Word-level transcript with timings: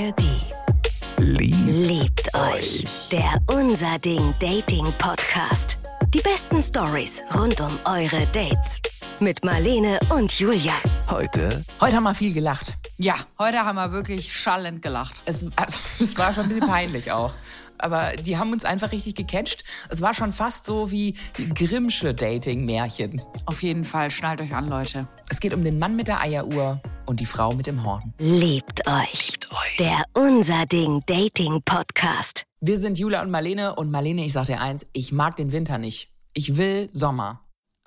ARD. 0.00 0.22
Liebt, 1.18 1.68
Liebt 1.68 2.34
euch. 2.34 2.86
Der 3.12 3.34
Unser 3.54 3.98
Ding 3.98 4.34
Dating 4.40 4.86
Podcast. 4.96 5.76
Die 6.14 6.20
besten 6.20 6.62
Stories 6.62 7.22
rund 7.34 7.60
um 7.60 7.78
eure 7.84 8.26
Dates. 8.28 8.80
Mit 9.18 9.44
Marlene 9.44 9.98
und 10.08 10.32
Julia. 10.38 10.72
Heute 11.10 11.62
Heute 11.82 11.96
haben 11.96 12.04
wir 12.04 12.14
viel 12.14 12.32
gelacht. 12.32 12.76
Ja, 12.96 13.16
heute 13.38 13.58
haben 13.58 13.76
wir 13.76 13.92
wirklich 13.92 14.34
schallend 14.34 14.80
gelacht. 14.80 15.20
Es, 15.26 15.44
also, 15.56 15.78
es 16.00 16.16
war 16.16 16.32
schon 16.32 16.44
ein 16.44 16.48
bisschen 16.48 16.66
peinlich 16.66 17.12
auch. 17.12 17.34
Aber 17.82 18.12
die 18.16 18.36
haben 18.38 18.52
uns 18.52 18.64
einfach 18.64 18.92
richtig 18.92 19.14
gecatcht. 19.14 19.64
Es 19.88 20.00
war 20.00 20.14
schon 20.14 20.32
fast 20.32 20.66
so 20.66 20.90
wie 20.90 21.16
Grimmsche 21.54 22.14
Dating-Märchen. 22.14 23.22
Auf 23.46 23.62
jeden 23.62 23.84
Fall, 23.84 24.10
schnallt 24.10 24.40
euch 24.40 24.54
an, 24.54 24.68
Leute. 24.68 25.08
Es 25.28 25.40
geht 25.40 25.54
um 25.54 25.64
den 25.64 25.78
Mann 25.78 25.96
mit 25.96 26.08
der 26.08 26.20
Eieruhr 26.20 26.80
und 27.06 27.20
die 27.20 27.26
Frau 27.26 27.54
mit 27.54 27.66
dem 27.66 27.84
Horn. 27.84 28.14
Liebt 28.18 28.86
euch. 28.86 29.32
Der 29.78 30.04
Unser 30.14 30.66
Ding 30.66 31.02
Dating 31.06 31.60
Podcast. 31.64 32.44
Wir 32.60 32.78
sind 32.78 32.98
Julia 32.98 33.22
und 33.22 33.30
Marlene 33.30 33.74
und 33.74 33.90
Marlene, 33.90 34.24
ich 34.24 34.34
sag 34.34 34.44
dir 34.44 34.60
eins, 34.60 34.86
ich 34.92 35.12
mag 35.12 35.36
den 35.36 35.50
Winter 35.52 35.78
nicht. 35.78 36.12
Ich 36.34 36.56
will 36.56 36.90
Sommer. 36.92 37.40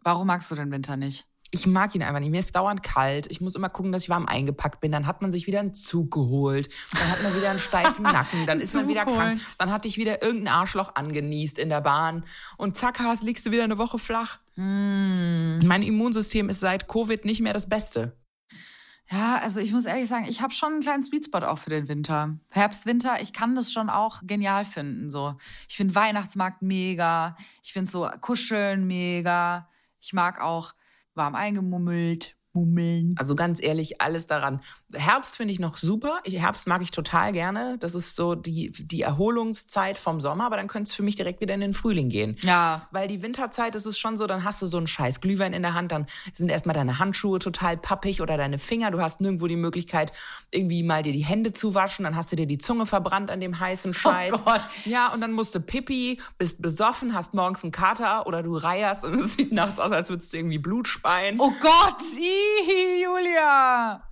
Warum 0.04 0.28
magst 0.28 0.50
du 0.52 0.56
den 0.56 0.72
Winter 0.72 0.98
nicht? 0.98 1.28
Ich 1.54 1.68
mag 1.68 1.94
ihn 1.94 2.02
einfach 2.02 2.20
nicht. 2.20 2.32
Mir 2.32 2.40
ist 2.40 2.56
dauernd 2.56 2.82
kalt. 2.82 3.28
Ich 3.30 3.40
muss 3.40 3.54
immer 3.54 3.70
gucken, 3.70 3.92
dass 3.92 4.02
ich 4.02 4.10
warm 4.10 4.26
eingepackt 4.26 4.80
bin. 4.80 4.92
Dann 4.92 5.06
hat 5.06 5.22
man 5.22 5.32
sich 5.32 5.46
wieder 5.46 5.60
einen 5.60 5.76
Zug 5.76 6.10
geholt. 6.10 6.68
Dann 6.92 7.12
hat 7.12 7.22
man 7.22 7.36
wieder 7.36 7.52
einen 7.52 7.60
steifen 7.60 8.02
Nacken. 8.02 8.46
Dann 8.48 8.60
ist 8.60 8.74
man 8.74 8.88
wieder 8.88 9.06
krank. 9.06 9.40
Dann 9.60 9.72
hatte 9.72 9.88
ich 9.88 9.98
wieder 9.98 10.24
irgendein 10.24 10.52
Arschloch 10.52 10.96
angenießt 10.96 11.60
in 11.60 11.70
der 11.70 11.82
Bahn. 11.82 12.26
Und 12.58 12.76
zack, 12.76 13.00
Has, 13.00 13.22
liegst 13.22 13.46
du 13.46 13.52
wieder 13.52 13.66
eine 13.66 13.78
Woche 13.78 14.00
flach. 14.00 14.40
Hm. 14.56 15.60
Mein 15.64 15.84
Immunsystem 15.84 16.50
ist 16.50 16.60
seit 16.60 16.88
Covid 16.88 17.24
nicht 17.24 17.42
mehr 17.42 17.54
das 17.54 17.70
Beste. 17.70 18.18
Ja, 19.12 19.38
also 19.38 19.60
ich 19.60 19.72
muss 19.72 19.86
ehrlich 19.86 20.08
sagen, 20.10 20.26
ich 20.28 20.42
habe 20.42 20.56
schon 20.56 20.74
einen 20.74 20.82
kleinen 20.82 21.04
Sweetspot 21.04 21.44
auch 21.44 21.60
für 21.60 21.70
den 21.70 21.88
Winter. 21.88 22.40
Herbst, 22.50 22.88
Winter, 22.88 23.22
ich 23.22 23.32
kann 23.32 23.54
das 23.54 23.72
schon 23.72 23.92
auch 23.92 24.22
genial 24.24 24.66
finden. 24.66 25.12
So. 25.12 25.36
Ich 25.70 25.76
finde 25.76 25.94
Weihnachtsmarkt 25.94 26.64
mega. 26.64 27.36
Ich 27.62 27.74
finde 27.74 27.92
so 27.92 28.10
Kuscheln 28.22 28.88
mega. 28.88 29.70
Ich 30.02 30.14
mag 30.14 30.42
auch 30.42 30.74
warm 31.16 31.36
eingemummelt, 31.36 32.38
mummeln. 32.54 33.16
Also 33.18 33.36
ganz 33.36 33.62
ehrlich, 33.62 34.02
alles 34.02 34.28
daran. 34.28 34.62
Herbst 34.94 35.38
finde 35.38 35.54
ich 35.54 35.60
noch 35.60 35.78
super. 35.78 36.20
Herbst 36.26 36.68
mag 36.68 36.82
ich 36.82 36.92
total 36.92 37.32
gerne. 37.32 37.78
Das 37.80 37.96
ist 37.96 38.16
so 38.16 38.36
die, 38.36 38.72
die 38.72 39.02
Erholungszeit 39.02 39.98
vom 39.98 40.22
Sommer, 40.22 40.46
aber 40.46 40.58
dann 40.58 40.68
könnte 40.68 40.90
es 40.90 40.96
für 40.96 41.04
mich 41.04 41.16
direkt 41.16 41.42
wieder 41.42 41.54
in 41.54 41.62
den 41.62 41.74
Frühling 41.74 42.10
gehen. 42.10 42.38
Ja, 42.42 42.88
Weil 42.92 43.08
die 43.08 43.22
Winterzeit 43.22 43.76
ist 43.76 43.86
es 43.86 43.98
schon 43.98 44.18
so, 44.18 44.28
dann 44.28 44.44
hast 44.44 44.62
du 44.62 44.66
so 44.66 44.78
einen 44.78 44.88
scheiß 44.88 45.22
Glühwein 45.22 45.54
in 45.54 45.62
der 45.64 45.74
Hand, 45.74 45.92
dann 45.92 46.06
sind 46.34 46.50
erstmal 46.50 46.76
deine 46.76 47.00
Handschuhe 47.00 47.40
total 47.40 47.78
pappig 47.78 48.22
oder 48.22 48.38
deine 48.38 48.60
Finger. 48.60 48.92
Du 48.92 49.02
hast 49.02 49.22
nirgendwo 49.22 49.48
die 49.48 49.56
Möglichkeit, 49.56 50.14
irgendwie 50.52 50.84
mal 50.84 51.04
dir 51.04 51.14
die 51.14 51.26
Hände 51.26 51.54
zu 51.54 51.74
waschen. 51.74 52.04
Dann 52.04 52.16
hast 52.16 52.32
du 52.32 52.36
dir 52.36 52.46
die 52.48 52.58
Zunge 52.58 52.86
verbrannt 52.86 53.32
an 53.32 53.40
dem 53.40 53.60
heißen 53.60 53.94
Scheiß. 53.94 54.34
Oh 54.34 54.40
Gott. 54.46 54.68
Ja, 54.86 55.12
und 55.14 55.22
dann 55.22 55.32
musst 55.32 55.56
du 55.56 55.60
Pipi, 55.60 56.22
bist 56.38 56.62
besoffen, 56.62 57.14
hast 57.14 57.34
morgens 57.34 57.64
einen 57.64 57.72
Kater 57.72 58.28
oder 58.28 58.44
du 58.44 58.56
reierst 58.56 59.04
und 59.06 59.16
es 59.16 59.34
sieht 59.34 59.52
nachts 59.52 59.80
aus, 59.80 59.92
als 59.92 60.10
würdest 60.10 60.32
du 60.34 60.38
irgendwie 60.38 60.60
Blut 60.60 60.88
speien. 60.88 61.40
Oh 61.40 61.52
Gott, 61.60 62.02
Ih, 62.68 63.04
Julia. 63.04 64.10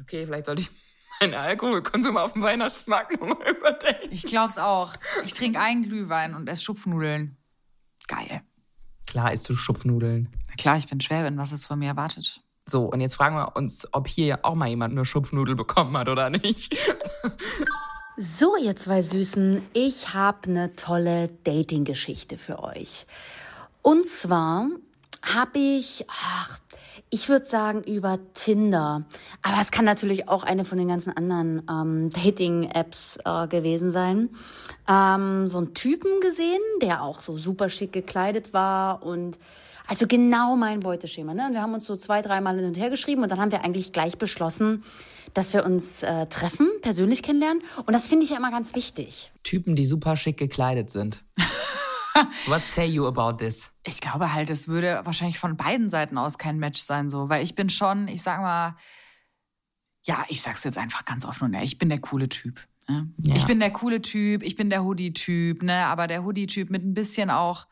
Okay, 0.00 0.26
vielleicht 0.26 0.46
sollte 0.46 0.62
ich 0.62 0.70
meinen 1.20 1.34
Alkoholkonsum 1.34 2.16
auf 2.16 2.32
dem 2.32 2.42
Weihnachtsmarkt 2.42 3.20
nochmal 3.20 3.48
überdenken. 3.50 4.08
Ich 4.10 4.22
glaub's 4.22 4.58
auch. 4.58 4.94
Ich 5.24 5.34
trinke 5.34 5.60
einen 5.60 5.82
Glühwein 5.82 6.34
und 6.34 6.48
esse 6.48 6.62
Schupfnudeln. 6.62 7.36
Geil. 8.06 8.42
Klar 9.06 9.32
isst 9.32 9.48
du 9.48 9.54
Schupfnudeln. 9.54 10.28
Na 10.48 10.54
klar, 10.56 10.76
ich 10.76 10.88
bin 10.88 11.00
Schwäbin. 11.00 11.38
Was 11.38 11.52
ist 11.52 11.64
von 11.64 11.78
mir 11.78 11.88
erwartet? 11.88 12.40
So, 12.66 12.84
und 12.84 13.00
jetzt 13.00 13.14
fragen 13.14 13.36
wir 13.36 13.54
uns, 13.56 13.86
ob 13.92 14.08
hier 14.08 14.44
auch 14.44 14.54
mal 14.54 14.68
jemand 14.68 14.92
eine 14.92 15.04
Schupfnudel 15.04 15.54
bekommen 15.54 15.96
hat 15.96 16.08
oder 16.08 16.30
nicht. 16.30 16.76
So, 18.16 18.56
ihr 18.56 18.74
zwei 18.76 19.02
Süßen, 19.02 19.62
ich 19.72 20.14
habe 20.14 20.48
eine 20.48 20.74
tolle 20.74 21.28
Dating-Geschichte 21.44 22.38
für 22.38 22.62
euch. 22.62 23.06
Und 23.82 24.06
zwar 24.06 24.68
habe 25.22 25.58
ich, 25.58 26.04
ach, 26.08 26.58
ich 27.10 27.28
würde 27.28 27.46
sagen 27.46 27.82
über 27.82 28.18
Tinder, 28.34 29.04
aber 29.42 29.60
es 29.60 29.70
kann 29.70 29.84
natürlich 29.84 30.28
auch 30.28 30.44
eine 30.44 30.64
von 30.64 30.78
den 30.78 30.88
ganzen 30.88 31.16
anderen 31.16 31.62
ähm, 31.70 32.10
Dating-Apps 32.10 33.18
äh, 33.24 33.48
gewesen 33.48 33.90
sein, 33.90 34.30
ähm, 34.88 35.48
so 35.48 35.58
einen 35.58 35.74
Typen 35.74 36.20
gesehen, 36.20 36.60
der 36.82 37.02
auch 37.02 37.20
so 37.20 37.38
super 37.38 37.68
schick 37.68 37.92
gekleidet 37.92 38.52
war 38.52 39.02
und 39.02 39.38
also 39.88 40.06
genau 40.06 40.56
mein 40.56 40.80
Beuteschema. 40.80 41.32
Ne? 41.32 41.46
Und 41.46 41.52
wir 41.52 41.62
haben 41.62 41.74
uns 41.74 41.86
so 41.86 41.96
zwei, 41.96 42.22
dreimal 42.22 42.56
hin 42.56 42.66
und 42.66 42.76
her 42.76 42.90
geschrieben 42.90 43.22
und 43.22 43.30
dann 43.30 43.40
haben 43.40 43.52
wir 43.52 43.64
eigentlich 43.64 43.92
gleich 43.92 44.18
beschlossen, 44.18 44.82
dass 45.32 45.52
wir 45.52 45.64
uns 45.64 46.02
äh, 46.02 46.26
treffen, 46.26 46.68
persönlich 46.82 47.22
kennenlernen. 47.22 47.62
Und 47.84 47.92
das 47.92 48.08
finde 48.08 48.24
ich 48.24 48.30
ja 48.30 48.38
immer 48.38 48.50
ganz 48.50 48.74
wichtig. 48.74 49.30
Typen, 49.44 49.76
die 49.76 49.84
super 49.84 50.16
schick 50.16 50.38
gekleidet 50.38 50.90
sind. 50.90 51.24
What 52.46 52.66
say 52.66 52.86
you 52.86 53.06
about 53.06 53.38
this? 53.38 53.70
Ich 53.84 54.00
glaube 54.00 54.32
halt, 54.32 54.50
es 54.50 54.68
würde 54.68 55.00
wahrscheinlich 55.04 55.38
von 55.38 55.56
beiden 55.56 55.90
Seiten 55.90 56.18
aus 56.18 56.38
kein 56.38 56.58
Match 56.58 56.80
sein, 56.80 57.08
so, 57.08 57.28
weil 57.28 57.42
ich 57.42 57.54
bin 57.54 57.68
schon, 57.68 58.08
ich 58.08 58.22
sag 58.22 58.40
mal, 58.40 58.76
ja, 60.04 60.24
ich 60.28 60.40
sag's 60.42 60.64
jetzt 60.64 60.78
einfach 60.78 61.04
ganz 61.04 61.24
offen 61.24 61.44
und 61.44 61.54
ehrlich, 61.54 61.72
ich 61.72 61.78
bin 61.78 61.88
der 61.88 62.00
coole 62.00 62.28
Typ. 62.28 62.60
Ne? 62.88 63.12
Ja. 63.18 63.34
Ich 63.34 63.46
bin 63.46 63.58
der 63.60 63.72
coole 63.72 64.00
Typ, 64.00 64.42
ich 64.42 64.54
bin 64.54 64.70
der 64.70 64.84
Hoodie-Typ, 64.84 65.62
ne, 65.62 65.86
aber 65.86 66.06
der 66.06 66.24
Hoodie-Typ 66.24 66.70
mit 66.70 66.84
ein 66.84 66.94
bisschen 66.94 67.30
auch 67.30 67.66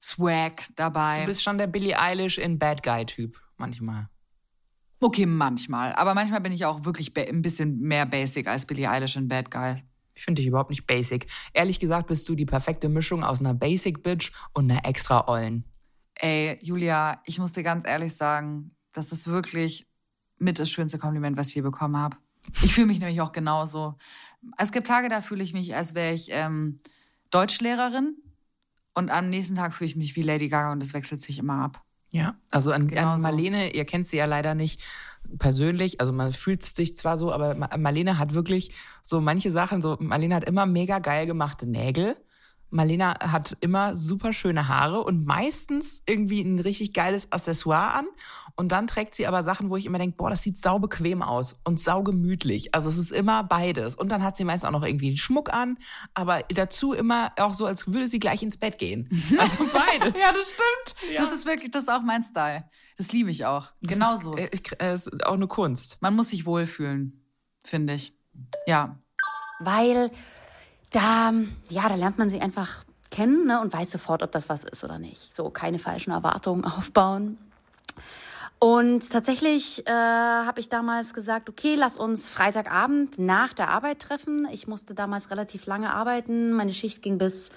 Swag 0.00 0.64
dabei. 0.76 1.20
Du 1.20 1.26
bist 1.26 1.42
schon 1.42 1.58
der 1.58 1.66
Billie 1.66 1.98
Eilish 1.98 2.38
in 2.38 2.58
Bad 2.58 2.82
Guy-Typ 2.82 3.38
manchmal. 3.56 4.08
okay, 5.00 5.26
manchmal, 5.26 5.92
aber 5.92 6.14
manchmal 6.14 6.40
bin 6.40 6.52
ich 6.52 6.64
auch 6.64 6.84
wirklich 6.84 7.16
ein 7.16 7.42
bisschen 7.42 7.80
mehr 7.80 8.06
basic 8.06 8.46
als 8.46 8.66
Billie 8.66 8.88
Eilish 8.88 9.16
in 9.16 9.28
Bad 9.28 9.50
Guy. 9.50 9.82
Ich 10.22 10.24
finde 10.24 10.40
dich 10.40 10.46
überhaupt 10.46 10.70
nicht 10.70 10.86
basic. 10.86 11.26
Ehrlich 11.52 11.80
gesagt 11.80 12.06
bist 12.06 12.28
du 12.28 12.36
die 12.36 12.46
perfekte 12.46 12.88
Mischung 12.88 13.24
aus 13.24 13.40
einer 13.40 13.54
Basic 13.54 14.04
Bitch 14.04 14.30
und 14.52 14.70
einer 14.70 14.84
extra 14.84 15.26
Ollen. 15.26 15.64
Ey, 16.14 16.60
Julia, 16.62 17.20
ich 17.24 17.40
muss 17.40 17.54
dir 17.54 17.64
ganz 17.64 17.84
ehrlich 17.84 18.14
sagen, 18.14 18.70
das 18.92 19.10
ist 19.10 19.26
wirklich 19.26 19.84
mit 20.38 20.60
das 20.60 20.70
schönste 20.70 20.96
Kompliment, 20.96 21.36
was 21.36 21.48
ich 21.48 21.56
je 21.56 21.62
bekommen 21.62 21.96
habe. 21.96 22.18
Ich 22.62 22.74
fühle 22.74 22.86
mich 22.86 23.00
nämlich 23.00 23.20
auch 23.20 23.32
genauso. 23.32 23.96
Es 24.56 24.70
gibt 24.70 24.86
Tage, 24.86 25.08
da 25.08 25.22
fühle 25.22 25.42
ich 25.42 25.54
mich, 25.54 25.74
als 25.74 25.96
wäre 25.96 26.14
ich 26.14 26.28
ähm, 26.30 26.78
Deutschlehrerin 27.30 28.14
und 28.94 29.10
am 29.10 29.28
nächsten 29.28 29.56
Tag 29.56 29.74
fühle 29.74 29.86
ich 29.90 29.96
mich 29.96 30.14
wie 30.14 30.22
Lady 30.22 30.46
Gaga 30.46 30.70
und 30.70 30.84
es 30.84 30.94
wechselt 30.94 31.20
sich 31.20 31.40
immer 31.40 31.64
ab. 31.64 31.82
Ja, 32.12 32.36
also 32.48 32.70
an, 32.70 32.86
Genau 32.86 33.14
an 33.14 33.18
so. 33.18 33.24
Marlene, 33.24 33.74
ihr 33.74 33.86
kennt 33.86 34.06
sie 34.06 34.18
ja 34.18 34.26
leider 34.26 34.54
nicht 34.54 34.80
persönlich, 35.38 36.00
also 36.00 36.12
man 36.12 36.32
fühlt 36.32 36.62
sich 36.62 36.96
zwar 36.96 37.16
so, 37.16 37.32
aber 37.32 37.54
Ma- 37.54 37.76
Marlene 37.76 38.18
hat 38.18 38.34
wirklich 38.34 38.74
so 39.02 39.20
manche 39.20 39.50
Sachen, 39.50 39.82
so 39.82 39.96
Marlene 40.00 40.34
hat 40.34 40.44
immer 40.44 40.66
mega 40.66 40.98
geil 40.98 41.26
gemachte 41.26 41.66
Nägel. 41.66 42.16
Marlene 42.72 43.14
hat 43.20 43.56
immer 43.60 43.94
super 43.96 44.32
schöne 44.32 44.68
Haare 44.68 45.02
und 45.04 45.26
meistens 45.26 46.02
irgendwie 46.06 46.40
ein 46.40 46.58
richtig 46.58 46.92
geiles 46.92 47.30
Accessoire 47.30 47.94
an. 47.94 48.06
Und 48.54 48.72
dann 48.72 48.86
trägt 48.86 49.14
sie 49.14 49.26
aber 49.26 49.42
Sachen, 49.42 49.70
wo 49.70 49.76
ich 49.76 49.86
immer 49.86 49.98
denke, 49.98 50.16
boah, 50.16 50.30
das 50.30 50.42
sieht 50.42 50.58
sau 50.58 50.78
bequem 50.78 51.22
aus 51.22 51.56
und 51.64 51.80
sau 51.80 52.02
gemütlich. 52.02 52.74
Also 52.74 52.88
es 52.88 52.98
ist 52.98 53.12
immer 53.12 53.44
beides. 53.44 53.94
Und 53.94 54.10
dann 54.10 54.22
hat 54.22 54.36
sie 54.36 54.44
meist 54.44 54.66
auch 54.66 54.70
noch 54.70 54.84
irgendwie 54.84 55.08
einen 55.08 55.16
Schmuck 55.16 55.52
an, 55.52 55.78
aber 56.14 56.42
dazu 56.50 56.92
immer 56.92 57.32
auch 57.38 57.54
so, 57.54 57.66
als 57.66 57.86
würde 57.86 58.06
sie 58.06 58.18
gleich 58.18 58.42
ins 58.42 58.56
Bett 58.56 58.78
gehen. 58.78 59.08
Also 59.38 59.64
beides. 59.72 60.20
Ja, 60.20 60.30
das 60.30 60.52
stimmt. 60.52 61.12
Ja. 61.14 61.22
Das 61.22 61.32
ist 61.32 61.46
wirklich, 61.46 61.70
das 61.70 61.84
ist 61.84 61.88
auch 61.88 62.02
mein 62.02 62.22
Style. 62.22 62.64
Das 62.96 63.12
liebe 63.12 63.30
ich 63.30 63.44
auch. 63.44 63.72
Genauso. 63.80 64.36
Das 64.36 64.44
ist, 64.44 64.52
äh, 64.52 64.56
ich, 64.56 64.80
äh, 64.80 64.94
ist 64.94 65.26
auch 65.26 65.34
eine 65.34 65.48
Kunst. 65.48 65.96
Man 66.00 66.14
muss 66.14 66.28
sich 66.28 66.46
wohlfühlen, 66.46 67.24
finde 67.64 67.94
ich. 67.94 68.16
Ja. 68.66 69.00
Weil 69.58 70.10
da, 70.92 71.32
ja, 71.68 71.88
da 71.88 71.94
lernt 71.94 72.18
man 72.18 72.28
sie 72.28 72.40
einfach 72.40 72.84
kennen 73.10 73.46
ne, 73.46 73.60
und 73.60 73.72
weiß 73.72 73.90
sofort, 73.90 74.22
ob 74.22 74.32
das 74.32 74.48
was 74.48 74.64
ist 74.64 74.84
oder 74.84 74.98
nicht. 74.98 75.34
So, 75.34 75.50
keine 75.50 75.78
falschen 75.78 76.12
Erwartungen 76.12 76.64
aufbauen. 76.66 77.38
Und 78.58 79.10
tatsächlich 79.10 79.84
äh, 79.88 79.90
habe 79.90 80.60
ich 80.60 80.68
damals 80.68 81.14
gesagt, 81.14 81.48
okay, 81.48 81.74
lass 81.74 81.96
uns 81.96 82.30
Freitagabend 82.30 83.18
nach 83.18 83.52
der 83.52 83.70
Arbeit 83.70 83.98
treffen. 83.98 84.46
Ich 84.52 84.68
musste 84.68 84.94
damals 84.94 85.32
relativ 85.32 85.66
lange 85.66 85.92
arbeiten. 85.92 86.52
Meine 86.52 86.72
Schicht 86.72 87.02
ging 87.02 87.18
bis 87.18 87.50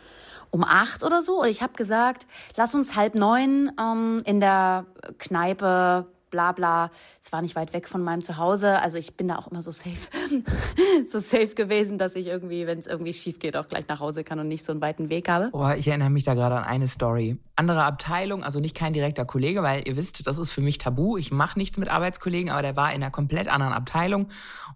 um 0.50 0.64
acht 0.64 1.04
oder 1.04 1.22
so. 1.22 1.42
Und 1.42 1.48
ich 1.48 1.62
habe 1.62 1.74
gesagt, 1.74 2.26
lass 2.56 2.74
uns 2.74 2.96
halb 2.96 3.14
neun 3.14 3.72
ähm, 3.80 4.24
in 4.26 4.40
der 4.40 4.88
Kneipe, 5.20 6.08
bla 6.36 6.52
bla. 6.52 6.92
Es 7.22 7.32
war 7.32 7.42
nicht 7.42 7.56
weit 7.56 7.72
weg 7.72 7.88
von 7.88 8.04
meinem 8.04 8.22
Zuhause. 8.22 8.82
Also 8.82 8.98
ich 8.98 9.16
bin 9.16 9.30
da 9.30 9.38
auch 9.38 9.48
immer 9.48 9.62
so 9.62 9.72
safe, 9.72 10.10
so 11.08 11.20
safe 11.20 11.56
gewesen, 11.56 11.98
dass 11.98 12.18
ich 12.18 12.28
irgendwie, 12.28 12.68
wenn 12.68 12.78
es 12.78 12.88
irgendwie 12.88 13.14
schief 13.14 13.40
geht, 13.40 13.56
auch 13.56 13.70
gleich 13.70 13.88
nach 13.88 14.02
Hause 14.02 14.26
kann 14.26 14.38
und 14.40 14.50
nicht 14.50 14.66
so 14.66 14.74
einen 14.74 14.82
weiten 14.82 15.10
Weg 15.10 15.30
habe. 15.30 15.50
Oh, 15.54 15.70
ich 15.70 15.88
erinnere 15.88 16.10
mich 16.10 16.26
da 16.26 16.34
gerade 16.34 16.58
an 16.58 16.66
eine 16.66 16.90
Story. 16.90 17.38
Andere 17.56 17.86
Abteilung, 17.86 18.44
also 18.44 18.60
nicht 18.60 18.76
kein 18.76 18.92
direkter 18.92 19.24
Kollege, 19.24 19.64
weil 19.64 19.88
ihr 19.88 19.96
wisst, 19.96 20.28
das 20.28 20.38
ist 20.38 20.52
für 20.52 20.60
mich 20.60 20.78
tabu. 20.78 21.16
Ich 21.16 21.32
mache 21.32 21.58
nichts 21.58 21.78
mit 21.78 21.88
Arbeitskollegen, 21.88 22.52
aber 22.52 22.62
der 22.62 22.76
war 22.76 22.94
in 22.94 23.02
einer 23.02 23.12
komplett 23.12 23.48
anderen 23.48 23.72
Abteilung 23.72 24.28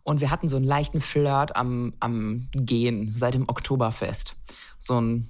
und 0.04 0.22
wir 0.22 0.32
hatten 0.32 0.48
so 0.48 0.56
einen 0.56 0.66
leichten 0.66 1.02
Flirt 1.02 1.58
am, 1.58 1.94
am 2.00 2.48
Gehen 2.54 3.14
seit 3.14 3.34
dem 3.34 3.50
Oktoberfest. 3.50 4.38
So 4.80 5.02
ein 5.02 5.28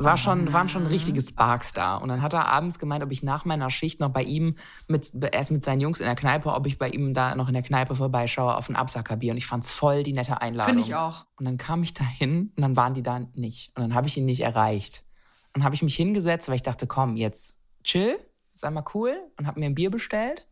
War 0.00 0.16
schon, 0.16 0.52
waren 0.52 0.68
schon 0.68 0.86
richtige 0.86 1.20
Sparks 1.20 1.72
da. 1.72 1.96
Und 1.96 2.08
dann 2.08 2.22
hat 2.22 2.32
er 2.32 2.46
abends 2.46 2.78
gemeint, 2.78 3.02
ob 3.02 3.10
ich 3.10 3.24
nach 3.24 3.44
meiner 3.44 3.68
Schicht 3.68 3.98
noch 3.98 4.10
bei 4.10 4.22
ihm, 4.22 4.54
mit, 4.86 5.12
erst 5.32 5.50
mit 5.50 5.64
seinen 5.64 5.80
Jungs 5.80 5.98
in 5.98 6.06
der 6.06 6.14
Kneipe, 6.14 6.52
ob 6.52 6.68
ich 6.68 6.78
bei 6.78 6.88
ihm 6.88 7.14
da 7.14 7.34
noch 7.34 7.48
in 7.48 7.54
der 7.54 7.64
Kneipe 7.64 7.96
vorbeischaue 7.96 8.54
auf 8.54 8.68
ein 8.68 8.76
Absackerbier. 8.76 9.32
Und 9.32 9.38
ich 9.38 9.46
fand's 9.46 9.72
voll 9.72 10.04
die 10.04 10.12
nette 10.12 10.40
Einladung. 10.40 10.74
Finde 10.74 10.88
ich 10.88 10.94
auch. 10.94 11.26
Und 11.36 11.46
dann 11.46 11.56
kam 11.56 11.82
ich 11.82 11.94
da 11.94 12.04
hin 12.04 12.52
und 12.54 12.62
dann 12.62 12.76
waren 12.76 12.94
die 12.94 13.02
da 13.02 13.18
nicht. 13.34 13.72
Und 13.74 13.82
dann 13.82 13.94
habe 13.94 14.06
ich 14.06 14.16
ihn 14.16 14.24
nicht 14.24 14.40
erreicht. 14.40 15.04
Dann 15.52 15.64
habe 15.64 15.74
ich 15.74 15.82
mich 15.82 15.96
hingesetzt, 15.96 16.46
weil 16.48 16.54
ich 16.54 16.62
dachte, 16.62 16.86
komm, 16.86 17.16
jetzt 17.16 17.58
chill, 17.82 18.16
sei 18.52 18.70
mal 18.70 18.84
cool 18.94 19.16
und 19.36 19.48
habe 19.48 19.58
mir 19.58 19.66
ein 19.66 19.74
Bier 19.74 19.90
bestellt. 19.90 20.46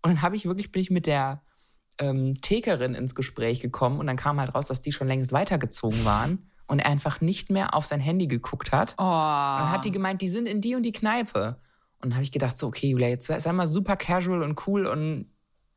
Und 0.00 0.10
dann 0.10 0.22
habe 0.22 0.36
ich 0.36 0.46
wirklich, 0.46 0.72
bin 0.72 0.80
ich 0.80 0.90
mit 0.90 1.04
der 1.04 1.42
ähm, 1.98 2.40
Thekerin 2.40 2.94
ins 2.94 3.14
Gespräch 3.14 3.60
gekommen 3.60 4.00
und 4.00 4.06
dann 4.06 4.16
kam 4.16 4.40
halt 4.40 4.54
raus, 4.54 4.68
dass 4.68 4.80
die 4.80 4.92
schon 4.92 5.06
längst 5.06 5.32
weitergezogen 5.32 6.04
waren 6.06 6.50
und 6.66 6.78
er 6.78 6.86
einfach 6.86 7.20
nicht 7.20 7.50
mehr 7.50 7.74
auf 7.74 7.86
sein 7.86 8.00
Handy 8.00 8.26
geguckt 8.26 8.72
hat. 8.72 8.94
Oh. 8.98 9.02
Und 9.02 9.70
hat 9.70 9.84
die 9.84 9.90
gemeint, 9.90 10.22
die 10.22 10.28
sind 10.28 10.46
in 10.46 10.60
die 10.60 10.74
und 10.74 10.82
die 10.82 10.92
Kneipe. 10.92 11.60
Und 12.00 12.10
dann 12.10 12.14
habe 12.14 12.24
ich 12.24 12.32
gedacht, 12.32 12.58
so, 12.58 12.66
okay, 12.66 12.88
Julia, 12.88 13.08
jetzt 13.08 13.26
sei, 13.26 13.52
mal 13.52 13.66
super 13.66 13.96
casual 13.96 14.42
und 14.42 14.66
cool 14.66 14.86
und 14.86 15.30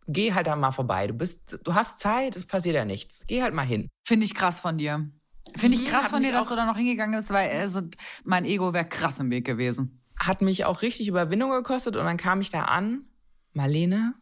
geh 0.08 0.34
halt 0.34 0.48
da 0.48 0.56
mal 0.56 0.72
vorbei. 0.72 1.08
Du 1.08 1.14
bist, 1.14 1.60
du 1.64 1.74
hast 1.74 2.00
Zeit, 2.00 2.36
es 2.36 2.46
passiert 2.46 2.76
ja 2.76 2.86
nichts. 2.86 3.26
Geh 3.28 3.42
halt 3.42 3.54
mal 3.54 3.66
hin. 3.66 3.90
Finde 4.06 4.26
ich 4.26 4.34
krass 4.34 4.60
von 4.60 4.78
dir. 4.78 5.10
Finde 5.56 5.78
ich 5.78 5.84
Mhm, 5.84 5.88
krass 5.88 6.04
hat 6.06 6.10
von 6.12 6.24
dir, 6.24 6.32
dass 6.32 6.48
du 6.48 6.56
da 6.56 6.66
noch 6.66 6.76
hingegangen 6.76 7.18
bist, 7.18 7.30
weil 7.30 7.50
also, 7.50 7.82
mein 8.24 8.46
Ego 8.46 8.74
wäre 8.74 8.86
krass 8.86 9.20
im 9.20 9.32
Weg 9.32 9.46
gewesen. 9.46 10.02
Hat 10.18 10.42
mich 10.42 10.66
auch 10.66 10.82
richtig 10.82 11.08
Überwindung 11.08 11.52
gekostet 11.52 11.96
und 11.96 12.06
dann 12.06 12.18
kam 12.18 12.42
ich 12.42 12.50
da 12.50 12.66
an, 12.66 13.06
Marlene, 13.54 14.14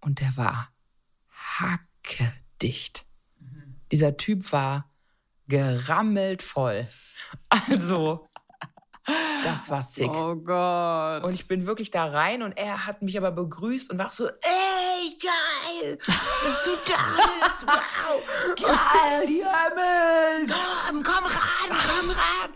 und 0.00 0.20
der 0.20 0.36
war 0.36 0.68
hackedicht. 1.30 3.06
Dieser 3.90 4.16
Typ 4.16 4.52
war 4.52 4.90
gerammelt 5.48 6.42
voll. 6.42 6.86
Also, 7.48 8.28
das 9.44 9.68
war 9.70 9.82
sick. 9.82 10.10
Oh 10.10 10.34
Gott. 10.36 11.24
Und 11.24 11.34
ich 11.34 11.46
bin 11.46 11.66
wirklich 11.66 11.90
da 11.90 12.06
rein 12.06 12.42
und 12.42 12.52
er 12.56 12.86
hat 12.86 13.02
mich 13.02 13.18
aber 13.18 13.30
begrüßt 13.32 13.90
und 13.92 13.98
war 13.98 14.10
so, 14.10 14.26
ey, 14.26 15.18
geil, 15.20 15.98
dass 16.06 16.64
du 16.64 16.70
da 16.86 16.94
bist, 17.16 17.66
wow. 17.66 18.22
Geil, 18.62 19.26
die 19.28 19.42
Himmel. 19.44 20.46
Komm, 20.88 21.02
komm 21.02 21.24
ran, 21.24 21.78
komm 21.88 22.10
ran. 22.10 22.50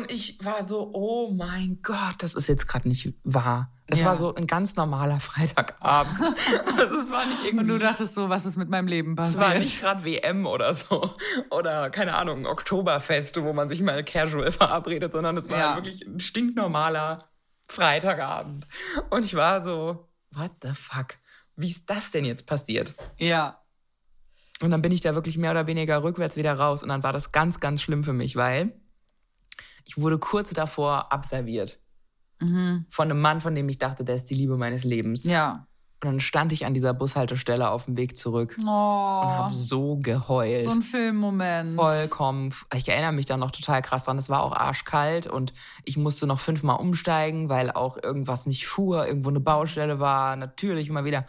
Und 0.00 0.10
ich 0.10 0.42
war 0.44 0.62
so, 0.62 0.90
oh 0.92 1.30
mein 1.32 1.80
Gott, 1.82 2.16
das 2.18 2.34
ist 2.34 2.46
jetzt 2.48 2.66
gerade 2.66 2.88
nicht 2.88 3.12
wahr. 3.24 3.70
Es 3.92 4.00
Ja. 4.02 4.06
war 4.06 4.16
so 4.16 4.32
ein 4.36 4.46
ganz 4.46 4.76
normaler 4.76 5.18
Freitagabend. 5.18 6.16
also 6.78 6.94
es 7.00 7.10
war 7.10 7.26
nicht 7.26 7.40
Und 7.40 7.46
irgendwie... 7.46 7.66
du 7.66 7.78
dachtest 7.80 8.14
so, 8.14 8.28
was 8.28 8.46
ist 8.46 8.56
mit 8.56 8.68
meinem 8.70 8.86
Leben 8.86 9.16
es 9.18 9.36
war 9.36 9.46
passiert? 9.46 9.62
nicht 9.64 9.80
gerade 9.80 10.04
WM 10.04 10.46
oder 10.46 10.72
so. 10.74 11.10
Oder, 11.50 11.90
keine 11.90 12.16
Ahnung, 12.16 12.46
Oktoberfest, 12.46 13.42
wo 13.42 13.52
man 13.52 13.68
sich 13.68 13.82
mal 13.82 14.04
casual 14.04 14.52
verabredet, 14.52 15.12
sondern 15.12 15.36
es 15.36 15.50
war 15.50 15.58
Ja. 15.58 15.74
wirklich 15.74 15.89
ein 16.06 16.20
stinknormaler 16.20 17.28
Freitagabend. 17.68 18.66
Und 19.10 19.24
ich 19.24 19.34
war 19.34 19.60
so, 19.60 20.08
what 20.32 20.52
the 20.62 20.74
fuck? 20.74 21.14
Wie 21.56 21.68
ist 21.68 21.88
das 21.88 22.10
denn 22.10 22.24
jetzt 22.24 22.46
passiert? 22.46 22.94
Ja. 23.18 23.62
Und 24.60 24.70
dann 24.70 24.82
bin 24.82 24.92
ich 24.92 25.00
da 25.00 25.14
wirklich 25.14 25.38
mehr 25.38 25.52
oder 25.52 25.66
weniger 25.66 26.02
rückwärts 26.02 26.36
wieder 26.36 26.54
raus. 26.54 26.82
Und 26.82 26.88
dann 26.88 27.02
war 27.02 27.12
das 27.12 27.32
ganz, 27.32 27.60
ganz 27.60 27.80
schlimm 27.82 28.04
für 28.04 28.12
mich, 28.12 28.36
weil 28.36 28.78
ich 29.84 29.96
wurde 29.96 30.18
kurz 30.18 30.50
davor 30.50 31.12
abserviert. 31.12 31.80
Mhm. 32.40 32.86
Von 32.88 33.10
einem 33.10 33.20
Mann, 33.20 33.40
von 33.40 33.54
dem 33.54 33.68
ich 33.68 33.78
dachte, 33.78 34.04
der 34.04 34.14
ist 34.14 34.26
die 34.30 34.34
Liebe 34.34 34.56
meines 34.56 34.84
Lebens. 34.84 35.24
Ja. 35.24 35.66
Und 36.02 36.06
dann 36.12 36.20
stand 36.20 36.50
ich 36.52 36.64
an 36.64 36.72
dieser 36.72 36.94
Bushaltestelle 36.94 37.68
auf 37.70 37.84
dem 37.84 37.96
Weg 37.98 38.16
zurück 38.16 38.56
Oh. 38.58 38.62
und 38.62 38.66
habe 38.66 39.52
so 39.54 39.96
geheult. 39.98 40.62
So 40.62 40.70
ein 40.70 40.80
Filmmoment. 40.80 41.76
Vollkommen. 41.76 42.54
Ich 42.74 42.88
erinnere 42.88 43.12
mich 43.12 43.26
da 43.26 43.36
noch 43.36 43.50
total 43.50 43.82
krass 43.82 44.04
dran. 44.04 44.16
Es 44.16 44.30
war 44.30 44.42
auch 44.42 44.52
arschkalt 44.52 45.26
und 45.26 45.52
ich 45.84 45.98
musste 45.98 46.26
noch 46.26 46.40
fünfmal 46.40 46.80
umsteigen, 46.80 47.50
weil 47.50 47.70
auch 47.70 47.98
irgendwas 48.02 48.46
nicht 48.46 48.66
fuhr, 48.66 49.06
irgendwo 49.06 49.28
eine 49.28 49.40
Baustelle 49.40 50.00
war, 50.00 50.36
natürlich 50.36 50.88
immer 50.88 51.04
wieder. 51.04 51.26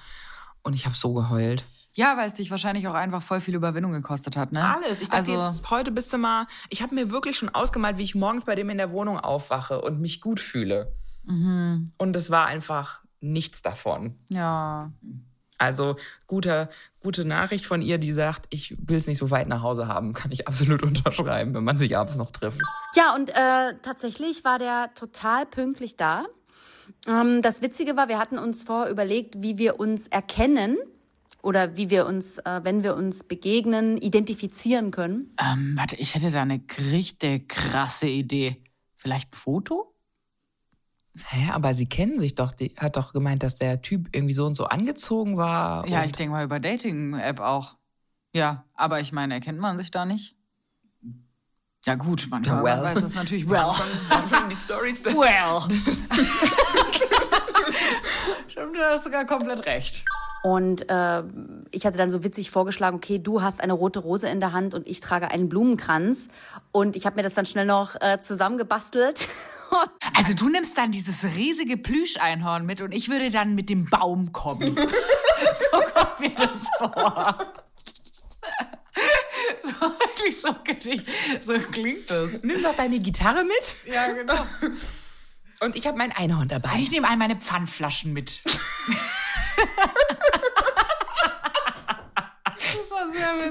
Und 0.64 0.74
ich 0.74 0.86
habe 0.86 0.96
so 0.96 1.14
geheult. 1.14 1.66
Ja, 1.94 2.16
weil 2.16 2.28
es 2.28 2.34
dich 2.36 2.50
wahrscheinlich 2.50 2.88
auch 2.88 2.94
einfach 2.94 3.22
voll 3.22 3.42
viel 3.42 3.56
Überwindung 3.56 3.92
gekostet 3.92 4.38
hat, 4.38 4.54
ne? 4.54 4.64
Alles. 4.76 5.02
Ich 5.02 5.10
dachte 5.10 5.34
also, 5.34 5.42
jetzt 5.42 5.70
heute 5.70 5.92
bist 5.92 6.14
du 6.14 6.18
mal. 6.18 6.48
Ich 6.70 6.82
habe 6.82 6.96
mir 6.96 7.12
wirklich 7.12 7.36
schon 7.38 7.50
ausgemalt, 7.50 7.98
wie 7.98 8.04
ich 8.04 8.16
morgens 8.16 8.46
bei 8.46 8.56
dem 8.56 8.70
in 8.70 8.78
der 8.78 8.92
Wohnung 8.92 9.20
aufwache 9.20 9.82
und 9.82 10.00
mich 10.00 10.22
gut 10.22 10.40
fühle. 10.40 10.94
mhm. 11.26 11.92
Und 11.98 12.16
es 12.16 12.32
war 12.32 12.46
einfach 12.46 13.02
nichts 13.22 13.62
davon. 13.62 14.18
Ja. 14.30 14.92
Also 15.58 15.96
gute, 16.26 16.70
gute 17.02 17.24
Nachricht 17.24 17.66
von 17.66 17.84
ihr, 17.84 18.00
die 18.00 18.14
sagt, 18.14 18.48
ich 18.50 18.76
will 18.80 18.98
es 18.98 19.06
nicht 19.06 19.20
so 19.20 19.30
weit 19.30 19.48
nach 19.48 19.62
Hause 19.62 19.88
haben. 19.88 20.14
Kann 20.14 20.32
ich 20.32 20.48
absolut 20.48 20.82
unterschreiben, 20.84 21.54
wenn 21.54 21.64
man 21.64 21.78
sich 21.78 21.96
abends 21.96 22.16
noch 22.16 22.32
trifft. 22.32 22.60
Ja, 22.96 23.14
und 23.16 23.30
äh, 23.30 23.76
tatsächlich 23.84 24.44
war 24.44 24.58
der 24.58 24.90
total 24.96 25.46
pünktlich 25.46 25.96
da. 25.96 26.26
Ähm, 27.08 27.42
das 27.42 27.62
Witzige 27.62 27.96
war, 27.96 28.10
wir 28.10 28.18
hatten 28.18 28.40
uns 28.40 28.64
vorher 28.64 28.92
überlegt, 28.92 29.42
wie 29.42 29.58
wir 29.58 29.80
uns 29.80 30.08
erkennen 30.08 30.78
oder 31.44 31.78
wie 31.78 31.90
wir 31.90 32.06
uns, 32.06 32.40
äh, 32.40 32.62
wenn 32.64 32.84
wir 32.84 32.96
uns 32.96 33.24
begegnen, 33.24 33.98
identifizieren 33.98 34.92
können. 34.92 35.34
Ähm, 35.40 35.76
warte, 35.78 35.96
ich 35.96 36.16
hätte 36.16 36.32
da 36.32 36.42
eine 36.42 36.62
richtig 36.92 37.50
krasse 37.50 38.08
Idee. 38.08 38.64
Vielleicht 38.98 39.34
ein 39.34 39.36
Foto? 39.36 39.94
Hä, 41.16 41.50
aber 41.52 41.74
sie 41.74 41.88
kennen 41.88 42.20
sich 42.20 42.36
doch. 42.36 42.52
Die 42.54 42.74
hat 42.78 42.96
doch 42.96 43.12
gemeint, 43.14 43.44
dass 43.44 43.56
der 43.56 43.82
Typ 43.82 44.08
irgendwie 44.16 44.34
so 44.34 44.46
und 44.46 44.54
so 44.54 44.66
angezogen 44.66 45.36
war. 45.38 45.86
Ja, 45.88 46.06
ich 46.06 46.14
denke 46.14 46.32
mal 46.32 46.46
über 46.46 46.60
Dating-App 46.60 47.40
auch. 47.42 47.76
Ja, 48.34 48.64
aber 48.76 49.02
ich 49.02 49.12
meine, 49.12 49.34
erkennt 49.34 49.60
man 49.60 49.78
sich 49.78 49.92
da 49.92 50.06
nicht? 50.06 50.36
Ja 51.86 51.96
gut, 51.96 52.28
manchmal 52.30 52.58
Ja, 52.58 52.64
well. 52.64 52.76
man 52.84 52.96
weiß 52.96 53.04
es 53.04 53.16
natürlich 53.16 53.50
well. 53.50 53.72
schon, 53.74 54.30
schon 54.30 54.50
die 54.50 54.56
Storys. 54.56 55.04
Well. 55.16 55.68
Stimmt, 58.48 58.76
du 58.78 58.82
hast 58.82 59.04
sogar 59.04 59.26
komplett 59.26 59.66
recht. 59.66 60.06
Und 60.44 60.90
äh, 60.90 61.24
ich 61.70 61.86
hatte 61.86 61.98
dann 61.98 62.10
so 62.10 62.24
witzig 62.24 62.50
vorgeschlagen, 62.50 62.96
okay, 62.96 63.20
du 63.20 63.44
hast 63.44 63.62
eine 63.62 63.74
rote 63.74 64.00
Rose 64.00 64.28
in 64.28 64.40
der 64.40 64.54
Hand 64.54 64.74
und 64.74 64.88
ich 64.88 65.00
trage 65.00 65.30
einen 65.30 65.50
Blumenkranz. 65.50 66.30
Und 66.72 66.96
ich 66.96 67.06
habe 67.06 67.18
mir 67.18 67.24
das 67.24 67.36
dann 67.36 67.46
schnell 67.46 67.66
noch 67.66 67.96
äh, 68.02 68.20
zusammengebastelt. 68.20 69.28
Also 70.18 70.34
du 70.34 70.50
nimmst 70.50 70.78
dann 70.78 70.92
dieses 70.92 71.24
riesige 71.24 71.78
Plüscheinhorn 71.78 72.66
mit 72.66 72.82
und 72.82 72.92
ich 72.92 73.08
würde 73.08 73.32
dann 73.32 73.56
mit 73.56 73.70
dem 73.70 73.90
Baum 73.90 74.34
kommen. 74.34 74.76
so 74.76 75.78
kommt 75.96 76.20
mir 76.20 76.32
das 76.32 76.68
vor. 76.78 77.38
so 79.64 79.70
wirklich 79.70 80.42
so, 80.42 80.54
klingt- 80.54 81.06
so 81.46 81.54
klingt 81.72 82.12
das. 82.12 82.44
Nimm 82.44 82.62
doch 82.64 82.76
deine 82.76 83.00
Gitarre 83.00 83.46
mit 83.46 83.94
Ja, 83.94 84.12
genau. 84.12 84.46
und 85.62 85.78
ich 85.78 85.88
habe 85.88 85.98
mein 85.98 86.12
Einhorn 86.12 86.50
dabei. 86.50 86.72
Ich 86.80 86.92
nehme 86.92 87.08
all 87.08 87.16
meine 87.16 87.38
Pfandflaschen 87.38 88.12
mit. 88.12 88.42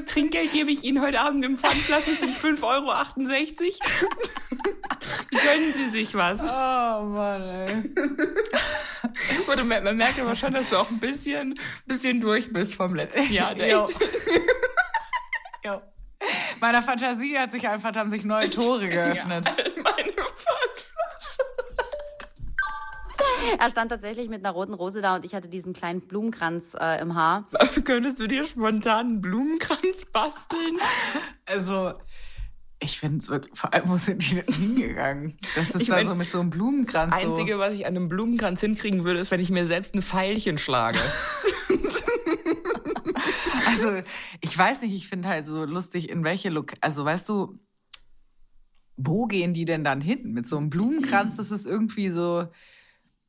Das 0.01 0.13
Trinkgeld 0.13 0.53
gebe 0.53 0.71
ich 0.71 0.85
Ihnen 0.85 1.03
heute 1.03 1.21
Abend 1.21 1.45
im 1.45 1.57
Pfandflaschen, 1.57 2.17
sind 2.17 2.37
5,68 2.37 2.65
Euro. 2.65 2.91
Gönnen 5.31 5.75
Sie 5.75 5.91
sich 5.91 6.15
was. 6.15 6.41
Oh 6.41 7.05
Mann, 7.05 7.43
ey. 7.43 7.83
Oder 9.51 9.65
man, 9.65 9.85
man 9.85 9.97
merkt 9.97 10.21
aber 10.21 10.35
schon, 10.35 10.53
dass 10.53 10.69
du 10.69 10.77
auch 10.77 10.91
ein 10.91 10.99
bisschen, 10.99 11.59
bisschen 11.87 12.21
durch 12.21 12.53
bist 12.53 12.75
vom 12.75 12.95
letzten 12.95 13.33
Jahr. 13.33 13.57
Jo. 13.57 13.89
Jo. 15.65 15.81
Meiner 16.61 16.83
Fantasie 16.83 17.39
hat 17.39 17.53
sich 17.53 17.67
einfach, 17.67 17.95
haben 17.97 18.11
sich 18.11 18.25
neue 18.25 18.51
Tore 18.51 18.89
geöffnet. 18.89 19.47
Meine 19.47 19.70
er 23.59 23.71
stand 23.71 23.91
tatsächlich 23.91 24.29
mit 24.29 24.45
einer 24.45 24.55
roten 24.55 24.75
Rose 24.75 25.01
da 25.01 25.17
und 25.17 25.25
ich 25.25 25.35
hatte 25.35 25.49
diesen 25.49 25.73
kleinen 25.73 26.01
Blumenkranz 26.01 26.77
äh, 26.79 27.01
im 27.01 27.15
Haar. 27.15 27.49
Könntest 27.85 28.21
du 28.21 28.27
dir 28.27 28.45
spontan 28.45 29.07
einen 29.07 29.21
Blumenkranz 29.21 30.05
basteln? 30.13 30.79
Also, 31.47 31.95
ich 32.81 32.99
finde 32.99 33.19
es 33.19 33.29
wirklich, 33.29 33.59
vor 33.59 33.73
allem, 33.73 33.89
wo 33.89 33.97
sind 33.97 34.23
die 34.23 34.37
denn 34.37 34.55
hingegangen? 34.55 35.37
Das 35.55 35.71
ist 35.71 35.83
Ich 35.83 35.89
da 35.89 35.97
mein, 35.97 36.07
so 36.07 36.15
mit 36.15 36.31
so 36.31 36.41
einem 36.41 36.51
Blumenkranz. 36.51 37.15
Einzige, 37.15 37.59
was 37.59 37.75
ich 37.75 37.87
an 37.87 37.97
einem 37.97 38.09
Blumenkranz 38.09 38.61
hinkriegen 38.61 39.05
würde, 39.05 39.21
ist, 39.21 39.31
wenn 39.31 39.41
ich 39.41 39.51
mir 39.51 39.67
selbst 39.67 39.95
ein 39.95 40.03
Pfeilchen 40.03 40.59
schlage. 40.59 40.99
So. 41.69 41.77
Also, 43.67 44.03
ich 44.41 44.57
weiß 44.57 44.83
nicht, 44.83 44.95
ich 44.95 45.09
finde 45.09 45.29
halt 45.29 45.47
so 45.47 45.65
lustig, 45.65 46.11
in 46.11 46.25
welche 46.25 46.51
Look. 46.51 46.73
Also, 46.81 47.05
weißt 47.05 47.29
du, 47.29 47.59
wo 48.97 49.27
gehen 49.27 49.55
die 49.55 49.65
denn 49.65 49.85
dann 49.85 50.01
hin? 50.01 50.33
Mit 50.33 50.47
so 50.47 50.57
einem 50.59 50.71
Blumenkranz, 50.71 51.37
das 51.37 51.51
ist 51.51 51.67
irgendwie 51.67 52.11
so, 52.11 52.49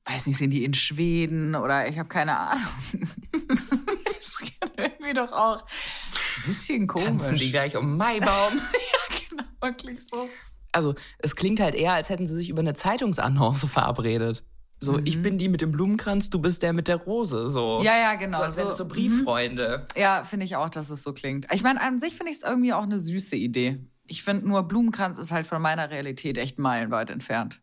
weiß 0.06 0.28
nicht, 0.28 0.38
sind 0.38 0.52
die 0.52 0.64
in 0.66 0.74
Schweden 0.74 1.56
oder 1.56 1.88
ich 1.88 1.98
habe 2.00 2.10
keine 2.10 2.38
Ahnung. 2.38 2.64
Das 3.48 4.42
ist 4.42 4.54
irgendwie 4.78 5.14
doch 5.14 5.32
auch 5.32 5.62
ein 5.62 6.44
bisschen 6.46 6.88
Tanzen 6.88 7.36
die 7.36 7.40
komisch. 7.40 7.52
gleich 7.52 7.76
um 7.78 7.98
Maibaum. 7.98 8.54
Genau, 9.30 9.44
wirklich 9.62 10.00
so. 10.08 10.30
Also, 10.72 10.96
es 11.20 11.36
klingt 11.36 11.60
halt 11.60 11.76
eher, 11.76 11.94
als 11.94 12.10
hätten 12.10 12.26
sie 12.26 12.34
sich 12.36 12.50
über 12.50 12.60
eine 12.62 12.74
Zeitungsannonce 12.74 13.66
verabredet. 13.66 14.44
So, 14.80 15.00
ich 15.04 15.22
bin 15.22 15.38
die 15.38 15.48
mit 15.48 15.62
dem 15.62 15.72
Blumenkranz, 15.72 16.30
du 16.30 16.40
bist 16.40 16.64
der 16.64 16.74
mit 16.74 16.88
der 16.88 16.96
Rose. 16.98 17.50
So. 17.50 17.82
Ja, 17.84 17.98
ja, 17.98 18.16
genau. 18.16 18.40
So, 18.40 18.44
als 18.44 18.58
wären 18.58 18.68
das 18.70 18.78
so 18.78 18.88
Brieffreunde. 18.88 19.86
Ja, 19.96 20.24
finde 20.24 20.46
ich 20.46 20.56
auch, 20.56 20.70
dass 20.70 20.90
es 20.90 21.04
so 21.04 21.14
klingt. 21.14 21.46
Ich 21.54 21.62
meine, 21.62 21.80
an 21.82 22.00
sich 22.00 22.16
finde 22.16 22.32
ich 22.32 22.38
es 22.38 22.44
irgendwie 22.44 22.74
auch 22.74 22.84
eine 22.84 22.98
süße 23.00 23.36
Idee. 23.36 23.80
Ich 24.08 24.24
finde 24.24 24.48
nur, 24.48 24.64
Blumenkranz 24.64 25.18
ist 25.18 25.32
halt 25.32 25.46
von 25.46 25.62
meiner 25.62 25.92
Realität 25.92 26.38
echt 26.38 26.58
meilenweit 26.58 27.10
entfernt. 27.12 27.62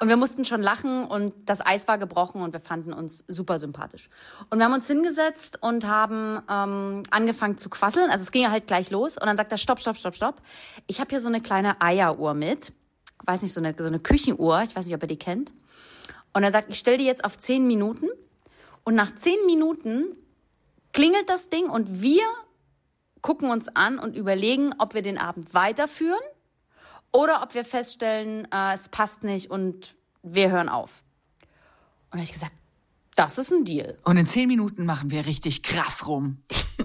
Und 0.00 0.08
wir 0.08 0.16
mussten 0.16 0.44
schon 0.44 0.60
lachen 0.60 1.06
und 1.06 1.32
das 1.46 1.64
Eis 1.64 1.86
war 1.86 1.98
gebrochen 1.98 2.42
und 2.42 2.52
wir 2.52 2.60
fanden 2.60 2.92
uns 2.92 3.24
super 3.28 3.58
sympathisch. 3.58 4.08
Und 4.50 4.58
wir 4.58 4.64
haben 4.64 4.74
uns 4.74 4.86
hingesetzt 4.86 5.58
und 5.62 5.86
haben 5.86 6.42
ähm, 6.50 7.04
angefangen 7.10 7.58
zu 7.58 7.70
quasseln. 7.70 8.10
Also 8.10 8.22
es 8.22 8.32
ging 8.32 8.50
halt 8.50 8.66
gleich 8.66 8.90
los 8.90 9.16
und 9.16 9.26
dann 9.26 9.36
sagt 9.36 9.52
er, 9.52 9.58
stopp, 9.58 9.80
stopp, 9.80 9.96
stopp, 9.96 10.16
stopp. 10.16 10.42
Ich 10.88 11.00
habe 11.00 11.10
hier 11.10 11.20
so 11.20 11.28
eine 11.28 11.40
kleine 11.40 11.80
Eieruhr 11.80 12.34
mit. 12.34 12.72
Weiß 13.24 13.42
nicht, 13.42 13.54
so 13.54 13.60
eine, 13.60 13.74
so 13.78 13.86
eine 13.86 14.00
Küchenuhr. 14.00 14.62
Ich 14.62 14.74
weiß 14.74 14.84
nicht, 14.84 14.94
ob 14.94 15.02
ihr 15.02 15.08
die 15.08 15.18
kennt. 15.18 15.52
Und 16.32 16.42
er 16.42 16.50
sagt, 16.50 16.70
ich 16.70 16.78
stelle 16.78 16.98
die 16.98 17.06
jetzt 17.06 17.24
auf 17.24 17.38
zehn 17.38 17.66
Minuten. 17.66 18.08
Und 18.82 18.96
nach 18.96 19.14
zehn 19.14 19.38
Minuten 19.46 20.16
klingelt 20.92 21.28
das 21.28 21.48
Ding 21.48 21.70
und 21.70 22.02
wir 22.02 22.22
gucken 23.22 23.50
uns 23.50 23.74
an 23.74 23.98
und 23.98 24.16
überlegen, 24.16 24.74
ob 24.78 24.94
wir 24.94 25.02
den 25.02 25.18
Abend 25.18 25.54
weiterführen 25.54 26.20
oder 27.14 27.42
ob 27.42 27.54
wir 27.54 27.64
feststellen, 27.64 28.46
äh, 28.52 28.74
es 28.74 28.88
passt 28.90 29.22
nicht 29.22 29.50
und 29.50 29.96
wir 30.22 30.50
hören 30.50 30.68
auf. 30.68 31.04
Und 32.10 32.14
da 32.14 32.18
habe 32.18 32.24
ich 32.24 32.32
gesagt, 32.32 32.52
das 33.16 33.38
ist 33.38 33.52
ein 33.52 33.64
Deal. 33.64 33.96
Und 34.04 34.16
in 34.16 34.26
zehn 34.26 34.48
Minuten 34.48 34.84
machen 34.84 35.10
wir 35.10 35.24
richtig 35.24 35.62
krass 35.62 36.06
rum. 36.06 36.42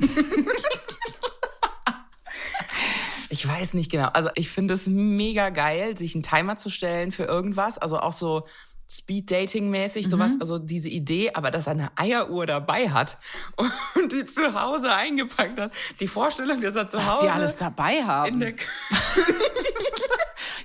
Ich 3.31 3.47
weiß 3.47 3.75
nicht 3.75 3.91
genau. 3.91 4.07
Also 4.07 4.29
ich 4.33 4.49
finde 4.49 4.73
es 4.73 4.87
mega 4.87 5.49
geil, 5.49 5.95
sich 5.95 6.15
einen 6.15 6.23
Timer 6.23 6.57
zu 6.57 6.71
stellen 6.71 7.11
für 7.11 7.25
irgendwas. 7.25 7.77
Also 7.77 7.99
auch 7.99 8.13
so 8.13 8.47
Speed-Dating-mäßig, 8.89 10.07
mhm. 10.07 10.09
sowas, 10.09 10.31
also 10.39 10.57
diese 10.57 10.89
Idee, 10.89 11.31
aber 11.35 11.51
dass 11.51 11.67
er 11.67 11.73
eine 11.73 11.91
Eieruhr 11.95 12.47
dabei 12.47 12.89
hat 12.89 13.19
und 13.95 14.11
die 14.11 14.25
zu 14.25 14.59
Hause 14.59 14.91
eingepackt 14.91 15.59
hat. 15.59 15.71
Die 15.99 16.07
Vorstellung, 16.07 16.59
dass 16.59 16.75
er 16.75 16.87
zu 16.87 16.97
Was 16.97 17.05
Hause. 17.05 17.25
die 17.25 17.29
alles 17.29 17.57
dabei 17.57 18.03
haben. 18.03 18.41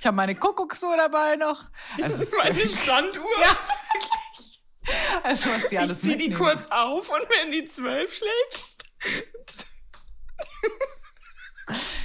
ich 0.05 0.07
habe 0.07 0.17
meine 0.17 0.35
Kuckucksuhr 0.35 0.95
dabei 0.97 1.35
noch. 1.35 1.63
Also 2.03 2.23
meine 2.37 2.67
Standuhr. 2.67 3.25
Ja, 3.41 3.57
wirklich. 3.91 4.61
Also 5.23 5.49
was 5.49 5.67
die 5.69 5.79
alles 5.79 6.03
Ich 6.03 6.11
zieh 6.11 6.15
die 6.15 6.31
kurz 6.31 6.67
auf 6.67 7.09
und 7.09 7.27
wenn 7.27 7.51
die 7.51 7.65
zwölf 7.65 8.13
schlägt. 8.13 9.65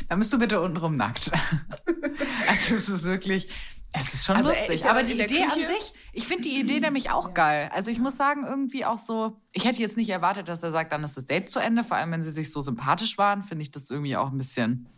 Dann 0.08 0.18
bist 0.18 0.32
du 0.32 0.38
bitte 0.38 0.62
untenrum 0.62 0.96
nackt. 0.96 1.30
Also 2.48 2.74
es 2.74 2.88
ist 2.88 3.04
wirklich, 3.04 3.50
es 3.92 4.14
ist 4.14 4.24
schon 4.24 4.36
also, 4.36 4.48
lustig. 4.48 4.70
Ist 4.76 4.86
aber 4.86 5.02
die 5.02 5.20
Idee 5.20 5.42
an 5.42 5.50
sich, 5.50 5.92
ich 6.14 6.26
finde 6.26 6.48
die 6.48 6.58
Idee 6.58 6.80
nämlich 6.80 7.10
auch 7.10 7.34
geil. 7.34 7.70
Also 7.74 7.90
ich 7.90 7.98
muss 7.98 8.16
sagen, 8.16 8.46
irgendwie 8.46 8.86
auch 8.86 8.96
so, 8.96 9.42
ich 9.52 9.66
hätte 9.66 9.82
jetzt 9.82 9.98
nicht 9.98 10.08
erwartet, 10.08 10.48
dass 10.48 10.62
er 10.62 10.70
sagt, 10.70 10.92
dann 10.92 11.04
ist 11.04 11.18
das 11.18 11.26
Date 11.26 11.50
zu 11.50 11.58
Ende. 11.58 11.84
Vor 11.84 11.98
allem, 11.98 12.12
wenn 12.12 12.22
sie 12.22 12.30
sich 12.30 12.50
so 12.50 12.62
sympathisch 12.62 13.18
waren, 13.18 13.42
finde 13.42 13.60
ich 13.60 13.70
das 13.70 13.90
irgendwie 13.90 14.16
auch 14.16 14.30
ein 14.30 14.38
bisschen. 14.38 14.88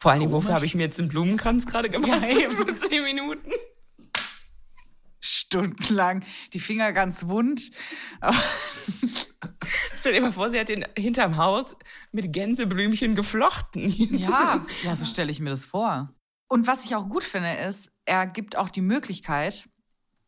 Vor 0.00 0.10
allen 0.10 0.20
Dingen, 0.20 0.32
wofür 0.32 0.54
habe 0.54 0.64
ich 0.64 0.74
mir 0.74 0.84
jetzt 0.84 0.98
einen 0.98 1.10
Blumenkranz 1.10 1.66
gerade 1.66 1.90
gemacht? 1.90 2.22
Ja, 2.22 2.28
eben. 2.38 2.56
Für 2.56 2.74
zehn 2.74 3.04
Minuten. 3.04 3.50
Stundenlang, 5.20 6.24
die 6.54 6.60
Finger 6.60 6.92
ganz 6.92 7.28
wund. 7.28 7.70
Stell 9.96 10.14
dir 10.14 10.22
mal 10.22 10.32
vor, 10.32 10.50
sie 10.50 10.58
hat 10.58 10.70
den 10.70 10.86
hinterm 10.96 11.36
Haus 11.36 11.76
mit 12.12 12.32
Gänseblümchen 12.32 13.14
geflochten. 13.14 13.90
Ja, 14.16 14.64
ja, 14.82 14.96
so 14.96 15.04
stelle 15.04 15.30
ich 15.30 15.40
mir 15.40 15.50
das 15.50 15.66
vor. 15.66 16.14
Und 16.48 16.66
was 16.66 16.86
ich 16.86 16.96
auch 16.96 17.06
gut 17.06 17.22
finde, 17.22 17.52
ist, 17.52 17.92
er 18.06 18.26
gibt 18.26 18.56
auch 18.56 18.70
die 18.70 18.80
Möglichkeit, 18.80 19.68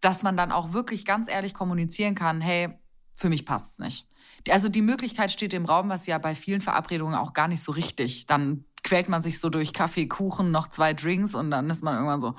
dass 0.03 0.23
man 0.23 0.37
dann 0.37 0.53
auch 0.53 0.75
wirklich 0.75 1.07
ganz 1.07 1.31
ehrlich 1.31 1.55
kommunizieren 1.55 2.15
kann, 2.15 2.43
hey, 2.43 2.79
für 3.15 3.31
mich 3.31 3.47
passt 3.47 3.73
es 3.73 3.79
nicht. 3.79 4.07
Also 4.51 4.69
die 4.69 4.83
Möglichkeit 4.83 5.31
steht 5.31 5.55
im 5.55 5.65
Raum, 5.65 5.89
was 5.89 6.07
ja 6.07 6.19
bei 6.19 6.35
vielen 6.35 6.61
Verabredungen 6.61 7.15
auch 7.15 7.33
gar 7.33 7.49
nicht 7.49 7.63
so 7.63 7.73
richtig. 7.73 8.27
Dann 8.27 8.67
quält 8.83 9.09
man 9.09 9.23
sich 9.23 9.39
so 9.41 9.49
durch 9.49 9.73
Kaffee, 9.73 10.07
Kuchen, 10.07 10.51
noch 10.51 10.69
zwei 10.69 10.95
Drinks 10.95 11.35
und 11.35 11.51
dann 11.51 11.71
ist 11.71 11.83
man 11.83 11.95
irgendwann 11.95 12.21
so. 12.21 12.35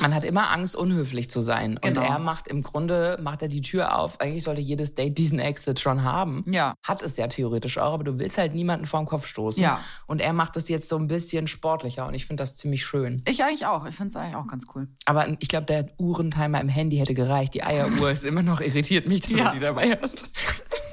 Man 0.00 0.14
hat 0.14 0.24
immer 0.24 0.50
Angst, 0.50 0.76
unhöflich 0.76 1.28
zu 1.28 1.40
sein. 1.40 1.78
Genau. 1.82 2.00
Und 2.00 2.06
er 2.06 2.18
macht 2.18 2.48
im 2.48 2.62
Grunde, 2.62 3.18
macht 3.20 3.42
er 3.42 3.48
die 3.48 3.60
Tür 3.60 3.98
auf. 3.98 4.20
Eigentlich 4.20 4.44
sollte 4.44 4.60
jedes 4.60 4.94
Date 4.94 5.18
diesen 5.18 5.38
Exit 5.38 5.80
schon 5.80 6.04
haben. 6.04 6.44
Ja. 6.46 6.74
Hat 6.82 7.02
es 7.02 7.16
ja 7.16 7.26
theoretisch 7.26 7.78
auch, 7.78 7.92
aber 7.94 8.04
du 8.04 8.18
willst 8.18 8.38
halt 8.38 8.54
niemanden 8.54 8.86
vorm 8.86 9.06
Kopf 9.06 9.26
stoßen. 9.26 9.62
Ja. 9.62 9.80
Und 10.06 10.20
er 10.20 10.32
macht 10.32 10.56
es 10.56 10.68
jetzt 10.68 10.88
so 10.88 10.96
ein 10.96 11.08
bisschen 11.08 11.48
sportlicher 11.48 12.06
und 12.06 12.14
ich 12.14 12.26
finde 12.26 12.42
das 12.42 12.56
ziemlich 12.56 12.86
schön. 12.86 13.22
Ich 13.28 13.42
eigentlich 13.42 13.66
auch. 13.66 13.86
Ich 13.86 13.94
finde 13.94 14.08
es 14.08 14.16
eigentlich 14.16 14.36
auch 14.36 14.46
ganz 14.46 14.66
cool. 14.74 14.88
Aber 15.04 15.28
ich 15.38 15.48
glaube, 15.48 15.66
der 15.66 15.90
Uhrentimer 15.98 16.60
im 16.60 16.68
Handy 16.68 16.96
hätte 16.96 17.14
gereicht. 17.14 17.54
Die 17.54 17.62
Eieruhr 17.62 18.10
ist 18.10 18.24
immer 18.24 18.42
noch 18.42 18.60
irritiert 18.60 19.06
mich, 19.06 19.22
dass 19.22 19.36
ja. 19.36 19.46
er 19.46 19.52
die 19.52 19.60
dabei 19.60 19.90
hat. 19.90 20.10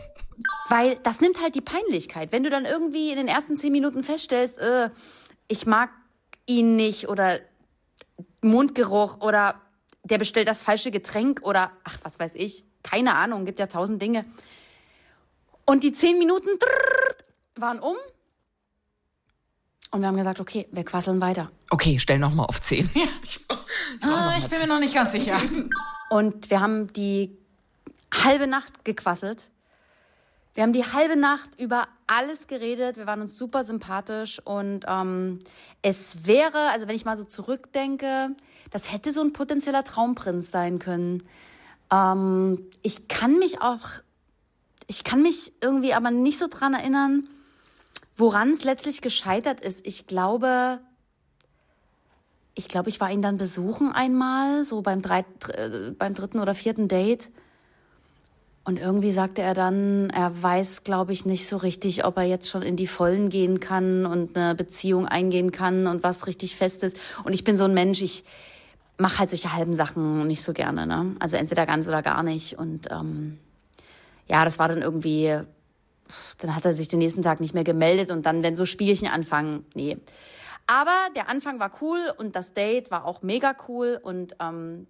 Weil 0.70 0.98
das 1.04 1.22
nimmt 1.22 1.42
halt 1.42 1.56
die 1.56 1.62
Peinlichkeit. 1.62 2.32
Wenn 2.32 2.44
du 2.44 2.50
dann 2.50 2.66
irgendwie 2.66 3.12
in 3.12 3.18
den 3.18 3.28
ersten 3.28 3.58
zehn 3.58 3.72
Minuten 3.72 4.04
feststellst, 4.04 4.58
äh, 4.60 4.90
ich 5.48 5.66
mag 5.66 5.90
ihn 6.46 6.76
nicht 6.76 7.08
oder 7.08 7.40
Mundgeruch 8.42 9.22
oder 9.22 9.62
der 10.04 10.18
bestellt 10.18 10.48
das 10.48 10.62
falsche 10.62 10.92
Getränk 10.92 11.42
oder 11.44 11.72
ach, 11.84 11.98
was 12.04 12.20
weiß 12.20 12.34
ich, 12.36 12.64
keine 12.84 13.16
Ahnung, 13.16 13.46
gibt 13.46 13.60
ja 13.60 13.68
tausend 13.68 14.02
Dinge. 14.02 14.26
Und 15.66 15.84
die 15.84 15.92
zehn 15.92 16.20
Minuten 16.20 16.50
waren 17.56 17.80
um. 17.80 17.96
Und 19.92 20.02
wir 20.02 20.08
haben 20.08 20.18
gesagt, 20.18 20.40
okay, 20.40 20.68
wir 20.72 20.84
quasseln 20.84 21.22
weiter. 21.22 21.52
Okay, 21.70 21.98
stell 22.00 22.20
noch 22.20 22.34
mal 22.34 22.44
auf 22.44 22.62
zehn. 22.62 22.90
ich, 23.24 23.40
ah, 24.02 24.36
ich 24.38 24.48
bin 24.48 24.60
mir 24.60 24.68
noch 24.68 24.80
nicht 24.80 24.94
ganz 24.94 25.12
sicher. 25.12 25.40
Und 26.10 26.50
wir 26.52 26.60
haben 26.60 26.94
die 26.94 27.36
halbe 28.14 28.46
Nacht 28.46 28.86
gequasselt. 28.86 29.50
Wir 30.56 30.64
haben 30.64 30.72
die 30.72 30.86
halbe 30.86 31.18
Nacht 31.18 31.60
über 31.60 31.84
alles 32.08 32.48
geredet. 32.48 32.96
Wir 32.96 33.06
waren 33.06 33.20
uns 33.20 33.38
super 33.38 33.66
sympathisch 33.66 34.42
und 34.44 34.86
ähm, 34.88 35.40
es 35.82 36.26
wäre, 36.26 36.70
also 36.70 36.88
wenn 36.88 36.96
ich 36.96 37.04
mal 37.04 37.18
so 37.18 37.26
zurückdenke, 37.26 38.30
das 38.72 38.94
hätte 38.94 39.12
so 39.12 39.22
ein 39.22 39.34
potenzieller 39.34 39.84
Traumprinz 39.84 40.52
sein 40.52 40.80
können. 40.80 41.24
Ähm, 41.92 42.66
ich 42.84 43.10
kann 43.10 43.38
mich 43.38 43.62
auch, 43.62 43.82
ich 44.88 45.04
kann 45.04 45.22
mich 45.22 45.52
irgendwie 45.62 45.94
aber 45.94 46.10
nicht 46.10 46.38
so 46.38 46.48
dran 46.48 46.74
erinnern, 46.74 47.28
woran 48.16 48.52
es 48.52 48.64
letztlich 48.64 49.02
gescheitert 49.02 49.60
ist. 49.60 49.86
Ich 49.86 50.08
glaube, 50.08 50.80
ich 52.54 52.70
glaube, 52.70 52.88
ich 52.88 53.02
war 53.02 53.12
ihn 53.12 53.22
dann 53.22 53.38
besuchen 53.38 53.92
einmal, 53.92 54.64
so 54.64 54.82
beim, 54.82 55.02
drei, 55.02 55.26
äh, 55.50 55.92
beim 55.92 56.14
dritten 56.14 56.40
oder 56.40 56.56
vierten 56.56 56.88
Date. 56.88 57.30
Und 58.66 58.80
irgendwie 58.80 59.12
sagte 59.12 59.44
er 59.44 59.54
dann, 59.54 60.10
er 60.10 60.42
weiß, 60.42 60.84
glaube 60.84 61.14
ich, 61.14 61.24
nicht 61.24 61.48
so 61.48 61.58
richtig, 61.58 62.04
ob 62.04 62.18
er 62.18 62.24
jetzt 62.24 62.50
schon 62.50 62.64
in 62.64 62.76
die 62.76 62.88
Vollen 62.88 63.30
gehen 63.30 63.60
kann 63.60 64.08
und 64.08 64.36
eine 64.36 64.56
Beziehung 64.56 65.08
eingehen 65.08 65.52
kann 65.52 65.86
und 65.86 66.02
was 66.02 66.26
richtig 66.26 66.56
fest 66.56 66.84
ist. 66.84 66.98
Und 67.24 67.34
ich 67.34 67.44
bin 67.44 67.56
so 67.56 67.66
ein 67.66 67.76
Mensch, 67.76 68.02
ich 68.02 68.26
mache 68.98 69.20
halt 69.20 69.30
solche 69.30 69.54
halben 69.54 69.76
Sachen 69.76 70.26
nicht 70.26 70.42
so 70.42 70.52
gerne. 70.52 70.88
Ne? 70.88 71.16
Also 71.20 71.38
entweder 71.38 71.68
ganz 71.68 71.88
oder 71.88 72.02
gar 72.02 72.24
nicht. 72.24 72.58
Und 72.58 72.90
ähm, 72.92 73.38
ja, 74.28 74.44
das 74.44 74.58
war 74.58 74.68
dann 74.68 74.82
irgendwie, 74.82 75.38
dann 76.40 76.56
hat 76.56 76.66
er 76.66 76.74
sich 76.74 76.88
den 76.88 77.00
nächsten 77.00 77.22
Tag 77.22 77.42
nicht 77.42 77.54
mehr 77.54 77.64
gemeldet 77.64 78.10
und 78.10 78.26
dann, 78.26 78.42
wenn 78.42 78.56
so 78.56 78.66
Spielchen 78.66 79.08
anfangen, 79.08 79.64
nee. 79.76 79.98
Aber 80.66 80.96
der 81.16 81.30
Anfang 81.30 81.60
war 81.60 81.70
cool 81.82 82.00
und 82.18 82.36
das 82.36 82.56
Date 82.56 82.90
war 82.90 83.06
auch 83.06 83.22
mega 83.22 83.56
cool 83.68 84.00
und 84.02 84.36
ähm, 84.42 84.88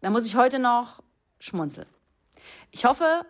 da 0.00 0.10
muss 0.10 0.26
ich 0.26 0.36
heute 0.36 0.60
noch 0.60 1.02
schmunzeln. 1.40 1.88
Ich 2.70 2.84
hoffe, 2.84 3.22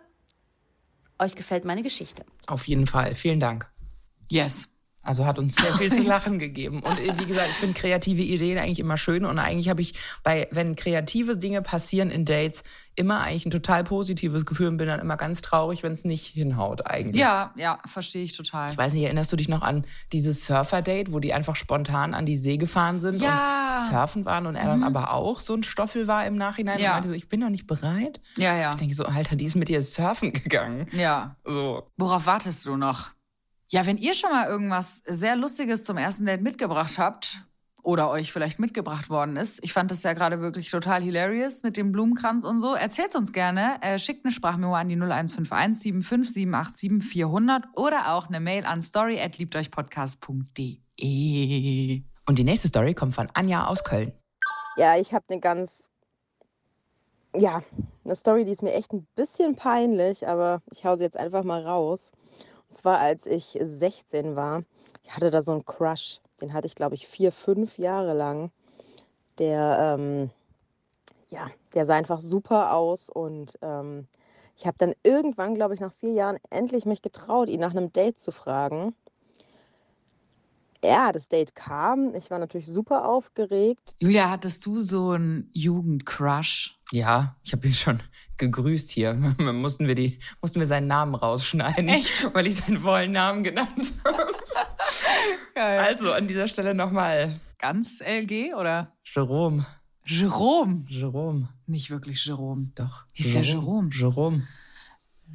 euch 1.19 1.35
gefällt 1.35 1.65
meine 1.65 1.83
Geschichte. 1.83 2.25
Auf 2.47 2.67
jeden 2.67 2.87
Fall. 2.87 3.15
Vielen 3.15 3.39
Dank. 3.39 3.71
Yes. 4.29 4.69
Also 5.07 5.25
hat 5.25 5.39
uns 5.39 5.55
sehr 5.55 5.73
viel 5.75 5.89
zu 5.91 6.03
lachen 6.03 6.37
gegeben. 6.37 6.81
Und 6.83 6.99
wie 6.99 7.25
gesagt, 7.25 7.49
ich 7.51 7.55
finde 7.55 7.79
kreative 7.79 8.21
Ideen 8.21 8.57
eigentlich 8.57 8.79
immer 8.79 8.97
schön. 8.97 9.23
Und 9.23 9.39
eigentlich 9.39 9.69
habe 9.69 9.81
ich 9.81 9.93
bei, 10.21 10.49
wenn 10.51 10.75
kreative 10.75 11.37
Dinge 11.37 11.61
passieren 11.61 12.11
in 12.11 12.25
Dates, 12.25 12.63
immer 12.97 13.21
eigentlich 13.21 13.45
ein 13.45 13.51
total 13.51 13.83
positives 13.83 14.45
Gefühl 14.45 14.67
und 14.67 14.77
bin 14.77 14.87
dann 14.87 14.99
immer 14.99 15.15
ganz 15.15 15.41
traurig, 15.41 15.83
wenn 15.83 15.91
es 15.93 16.03
nicht 16.03 16.25
hinhaut 16.25 16.85
eigentlich. 16.87 17.21
Ja, 17.21 17.53
ja, 17.55 17.79
verstehe 17.85 18.23
ich 18.23 18.35
total. 18.35 18.71
Ich 18.71 18.77
weiß 18.77 18.91
nicht, 18.93 19.03
erinnerst 19.03 19.31
du 19.31 19.37
dich 19.37 19.47
noch 19.47 19.61
an 19.61 19.85
dieses 20.11 20.45
Surfer-Date, 20.45 21.13
wo 21.13 21.19
die 21.19 21.31
einfach 21.31 21.55
spontan 21.55 22.13
an 22.13 22.25
die 22.25 22.35
See 22.35 22.57
gefahren 22.57 22.99
sind 22.99 23.21
ja. 23.21 23.67
und 23.67 23.85
surfen 23.91 24.25
waren 24.25 24.47
und 24.47 24.55
er 24.55 24.63
mhm. 24.63 24.81
dann 24.81 24.83
aber 24.83 25.13
auch 25.13 25.39
so 25.39 25.53
ein 25.53 25.63
Stoffel 25.63 26.07
war 26.07 26.25
im 26.25 26.35
Nachhinein 26.35 26.79
ja. 26.79 26.89
und 26.89 26.95
meinte 26.95 27.09
so, 27.09 27.13
ich 27.13 27.29
bin 27.29 27.39
noch 27.39 27.49
nicht 27.49 27.67
bereit. 27.67 28.19
Ja, 28.35 28.57
ja. 28.57 28.71
Ich 28.71 28.77
denke 28.77 28.95
so, 28.95 29.05
Alter, 29.05 29.35
die 29.35 29.45
ist 29.45 29.55
mit 29.55 29.69
dir 29.69 29.81
surfen 29.81 30.33
gegangen. 30.33 30.87
Ja. 30.91 31.37
So. 31.45 31.89
Worauf 31.97 32.25
wartest 32.25 32.65
du 32.65 32.75
noch? 32.75 33.11
Ja, 33.69 33.85
wenn 33.85 33.97
ihr 33.97 34.13
schon 34.13 34.31
mal 34.31 34.47
irgendwas 34.47 35.01
sehr 35.05 35.35
Lustiges 35.35 35.83
zum 35.83 35.97
ersten 35.97 36.25
Date 36.25 36.41
mitgebracht 36.41 36.97
habt 36.97 37.43
oder 37.83 38.09
euch 38.09 38.31
vielleicht 38.31 38.59
mitgebracht 38.59 39.09
worden 39.09 39.35
ist, 39.35 39.61
ich 39.61 39.73
fand 39.73 39.91
das 39.91 40.03
ja 40.03 40.13
gerade 40.13 40.39
wirklich 40.39 40.71
total 40.71 41.03
hilarious 41.03 41.63
mit 41.63 41.75
dem 41.75 41.91
Blumenkranz 41.91 42.45
und 42.45 42.59
so, 42.59 42.75
erzählt 42.75 43.13
uns 43.17 43.33
gerne, 43.33 43.75
äh, 43.81 43.99
schickt 43.99 44.23
eine 44.23 44.31
Sprachmemo 44.31 44.73
an 44.73 44.87
die 44.87 44.95
0151 44.95 45.91
75 46.05 46.33
787 46.33 47.11
400 47.11 47.65
oder 47.75 48.13
auch 48.13 48.27
eine 48.27 48.39
Mail 48.39 48.65
an 48.65 48.81
story 48.81 49.19
at 49.19 49.37
liebteuchpodcast.de. 49.37 52.03
Und 52.25 52.39
die 52.39 52.45
nächste 52.45 52.69
Story 52.69 52.93
kommt 52.93 53.15
von 53.15 53.27
Anja 53.33 53.67
aus 53.67 53.83
Köln. 53.83 54.13
Ja, 54.77 54.95
ich 54.95 55.13
habe 55.13 55.25
eine 55.27 55.41
ganz, 55.41 55.89
ja, 57.35 57.61
eine 58.05 58.15
Story, 58.15 58.45
die 58.45 58.51
ist 58.51 58.63
mir 58.63 58.73
echt 58.73 58.93
ein 58.93 59.05
bisschen 59.15 59.57
peinlich, 59.57 60.25
aber 60.25 60.61
ich 60.71 60.85
hau 60.85 60.95
sie 60.95 61.03
jetzt 61.03 61.17
einfach 61.17 61.43
mal 61.43 61.65
raus. 61.65 62.13
Und 62.69 62.75
zwar, 62.75 62.99
als 62.99 63.25
ich 63.25 63.57
16 63.61 64.35
war. 64.35 64.63
Ich 65.03 65.15
hatte 65.15 65.31
da 65.31 65.41
so 65.41 65.53
einen 65.53 65.65
Crush. 65.65 66.19
Den 66.41 66.53
hatte 66.53 66.67
ich, 66.67 66.75
glaube 66.75 66.95
ich, 66.95 67.07
vier, 67.07 67.31
fünf 67.31 67.77
Jahre 67.77 68.13
lang. 68.13 68.51
Der, 69.39 69.97
ähm, 69.97 70.29
ja, 71.29 71.49
der 71.73 71.85
sah 71.85 71.95
einfach 71.95 72.21
super 72.21 72.73
aus. 72.73 73.09
Und 73.09 73.57
ähm, 73.61 74.07
ich 74.55 74.67
habe 74.67 74.77
dann 74.77 74.93
irgendwann, 75.03 75.55
glaube 75.55 75.75
ich, 75.75 75.79
nach 75.79 75.93
vier 75.93 76.13
Jahren 76.13 76.37
endlich 76.49 76.85
mich 76.85 77.01
getraut, 77.01 77.47
ihn 77.49 77.59
nach 77.59 77.71
einem 77.71 77.93
Date 77.93 78.19
zu 78.19 78.31
fragen. 78.31 78.93
Ja, 80.83 81.11
das 81.11 81.27
Date 81.27 81.55
kam. 81.55 82.13
Ich 82.15 82.29
war 82.29 82.39
natürlich 82.39 82.67
super 82.67 83.07
aufgeregt. 83.07 83.95
Julia, 83.99 84.29
hattest 84.29 84.65
du 84.65 84.79
so 84.79 85.11
einen 85.11 85.49
Jugendcrush? 85.53 86.76
Ja, 86.91 87.35
ich 87.43 87.53
habe 87.53 87.67
ihn 87.67 87.73
schon 87.73 87.99
gegrüßt 88.37 88.89
hier. 88.89 89.13
mussten 89.39 89.87
wir 89.87 89.95
die, 89.95 90.19
mussten 90.41 90.59
wir 90.59 90.67
seinen 90.67 90.87
Namen 90.87 91.15
rausschneiden, 91.15 91.89
Echt? 91.89 92.29
weil 92.33 92.47
ich 92.47 92.57
seinen 92.57 92.79
vollen 92.79 93.11
Namen 93.11 93.43
genannt 93.43 93.93
habe. 94.05 94.33
Geil. 95.55 95.79
Also 95.79 96.13
an 96.13 96.27
dieser 96.27 96.47
Stelle 96.47 96.73
nochmal 96.73 97.39
Ganz 97.59 98.01
LG 98.01 98.53
oder? 98.55 98.93
Jerome. 99.03 99.65
Jerome. 100.05 100.85
Jerome. 100.87 101.49
Nicht 101.65 101.89
wirklich 101.89 102.23
Jerome. 102.23 102.71
Doch. 102.75 103.05
Hieß 103.13 103.33
der 103.33 103.41
Jerome? 103.41 103.89
Jerome. 103.91 104.47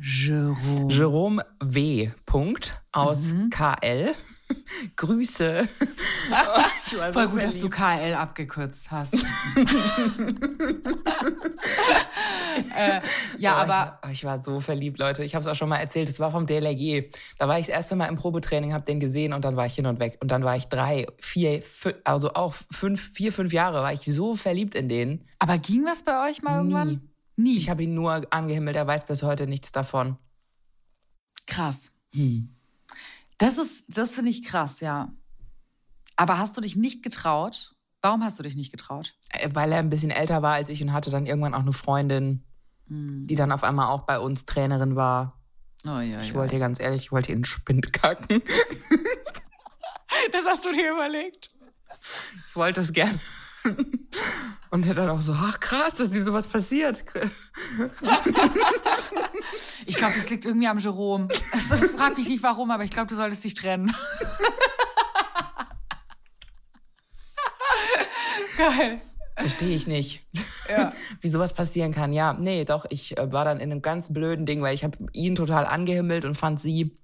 Jerome. 0.01 0.89
Jerome 0.91 1.45
W. 1.61 2.11
Punkt 2.25 2.83
aus 2.93 3.33
Mhm. 3.33 3.51
KL. 3.51 4.15
Grüße. 4.97 5.69
Ich 6.87 6.99
war 6.99 7.11
so 7.13 7.19
Voll 7.21 7.29
gut, 7.29 7.43
dass 7.43 7.59
du. 7.59 7.69
KL 7.71 8.15
abgekürzt 8.15 8.91
hast. 8.91 9.15
äh, 12.77 13.01
ja, 13.39 13.55
Oh, 13.55 13.57
aber 13.63 13.99
Ich, 14.07 14.13
ich 14.13 14.25
war 14.25 14.39
so 14.39 14.61
verliebt, 14.61 14.99
Leute. 14.99 15.25
Ich 15.25 15.35
habe 15.35 15.41
es 15.43 15.47
auch 15.49 15.55
schon 15.55 15.69
mal 15.69 15.79
erzählt. 15.79 16.09
Es 16.09 16.21
war 16.21 16.31
vom 16.31 16.47
DLRG. 16.47 17.11
Da 17.39 17.49
war 17.49 17.59
ich 17.59 17.67
das 17.67 17.75
erste 17.75 17.97
Mal 17.97 18.07
im 18.07 18.17
Probetraining, 18.17 18.73
habe 18.73 18.85
den 18.85 19.01
gesehen 19.01 19.33
und 19.33 19.45
dann 19.45 19.57
war 19.57 19.67
ich 19.67 19.75
hin 19.75 19.87
und 19.87 19.99
weg. 20.01 20.19
Und 20.21 20.29
dann 20.31 20.45
war 20.45 20.57
ich 20.57 20.67
drei, 20.67 21.07
vier, 21.19 21.63
fü- 21.63 21.97
also 22.05 22.35
auch 22.35 22.55
fünf, 22.71 23.13
vier, 23.15 23.33
fünf 23.33 23.53
Jahre 23.53 23.83
war 23.83 23.93
ich 23.93 24.03
so 24.05 24.35
verliebt 24.37 24.75
in 24.75 24.89
den. 24.89 25.25
Aber 25.39 25.59
ging 25.59 25.85
was 25.85 26.03
bei 26.03 26.29
euch 26.29 26.43
mal 26.43 26.53
Nie. 26.53 26.57
irgendwann? 26.59 27.09
Nie. 27.37 27.57
Ich 27.57 27.71
habe 27.71 27.83
ihn 27.85 27.95
nur 27.95 28.27
angehimmelt. 28.31 28.77
Er 28.77 28.87
weiß 28.87 29.07
bis 29.07 29.23
heute 29.23 29.47
nichts 29.47 29.73
davon. 29.73 30.19
krass. 31.47 31.93
Hm. 32.13 32.55
Das 33.43 33.59
ist, 33.59 33.97
das 33.99 34.11
finde 34.11 34.31
ich 34.31 34.45
krass, 34.45 34.81
ja. 34.81 35.13
Aber 36.17 36.39
hast 36.39 36.57
du 36.57 36.61
dich 36.61 36.77
nicht 36.77 37.03
getraut? 37.03 37.75
Warum 38.01 38.23
hast 38.25 38.39
du 38.39 38.43
dich 38.43 38.55
nicht 38.57 38.71
getraut? 38.71 39.15
Äh, 39.31 39.51
Weil 39.53 39.73
er 39.73 39.79
ein 39.79 39.91
bisschen 39.91 40.11
älter 40.11 40.43
war 40.43 40.55
als 40.55 40.69
ich 40.69 40.83
und 40.83 40.93
hatte 40.93 41.11
dann 41.11 41.27
irgendwann 41.27 41.55
auch 41.55 41.61
eine 41.63 41.73
Freundin, 41.73 42.45
Hm. 42.89 43.25
die 43.27 43.35
dann 43.37 43.53
auf 43.53 43.65
einmal 43.65 43.89
auch 43.89 44.03
bei 44.03 44.19
uns 44.19 44.45
Trainerin 44.47 44.97
war. 44.97 45.41
Oh, 45.85 45.99
ja, 45.99 46.21
Ich 46.21 46.29
ja. 46.29 46.35
wollte 46.35 46.59
ganz 46.61 46.79
ehrlich, 46.81 47.03
ich 47.03 47.13
wollte 47.13 47.33
ihn 47.33 47.45
Spind 47.45 47.93
kacken. 47.93 48.43
Das 50.31 50.45
hast 50.47 50.65
du 50.65 50.73
dir 50.73 50.93
überlegt. 50.93 51.51
Ich 52.49 52.55
wollte 52.55 52.81
es 52.83 52.93
gerne. 52.93 53.19
Und 54.71 54.87
er 54.87 54.95
dann 54.95 55.11
auch 55.11 55.21
so, 55.21 55.33
ach 55.35 55.61
krass, 55.61 55.97
dass 55.97 56.11
dir 56.11 56.23
sowas 56.25 56.47
passiert. 56.47 57.05
Ich 59.87 59.97
glaube, 59.97 60.15
das 60.17 60.31
liegt 60.31 60.45
irgendwie 60.45 60.69
am 60.69 60.79
Jerome. 60.79 61.29
Also, 61.53 61.77
frag 61.97 62.17
mich 62.17 62.29
nicht 62.29 62.43
warum, 62.43 62.71
aber 62.71 62.85
ich 62.85 62.91
glaube, 62.91 63.09
du 63.09 63.15
solltest 63.15 63.45
dich 63.45 63.55
trennen. 63.55 63.95
Geil. 68.57 69.01
Verstehe 69.37 69.75
ich 69.75 69.87
nicht. 69.87 70.27
Ja. 70.69 70.93
Wie 71.21 71.29
sowas 71.29 71.53
passieren 71.53 71.93
kann. 71.93 72.13
Ja, 72.13 72.33
nee, 72.35 72.65
doch, 72.65 72.87
ich 72.89 73.19
äh, 73.19 73.33
war 73.33 73.45
dann 73.45 73.61
in 73.61 73.73
einem 73.73 73.83
ganz 73.83 74.13
blöden 74.13 74.47
Ding, 74.47 74.63
weil 74.63 74.75
ich 74.75 74.85
habe 74.85 74.99
ihn 75.13 75.35
total 75.35 75.67
angehimmelt 75.67 76.25
und 76.25 76.37
fand 76.37 76.61
sie 76.61 76.97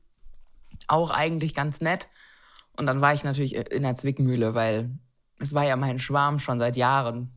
auch 0.87 1.11
eigentlich 1.11 1.55
ganz 1.55 1.81
nett. 1.81 2.09
Und 2.77 2.87
dann 2.87 3.01
war 3.01 3.13
ich 3.13 3.25
natürlich 3.25 3.57
in 3.57 3.83
der 3.83 3.97
Zwickmühle, 3.97 4.55
weil 4.55 4.99
es 5.39 5.55
war 5.55 5.65
ja 5.65 5.77
mein 5.77 5.99
Schwarm 5.99 6.39
schon 6.39 6.59
seit 6.59 6.77
Jahren. 6.77 7.33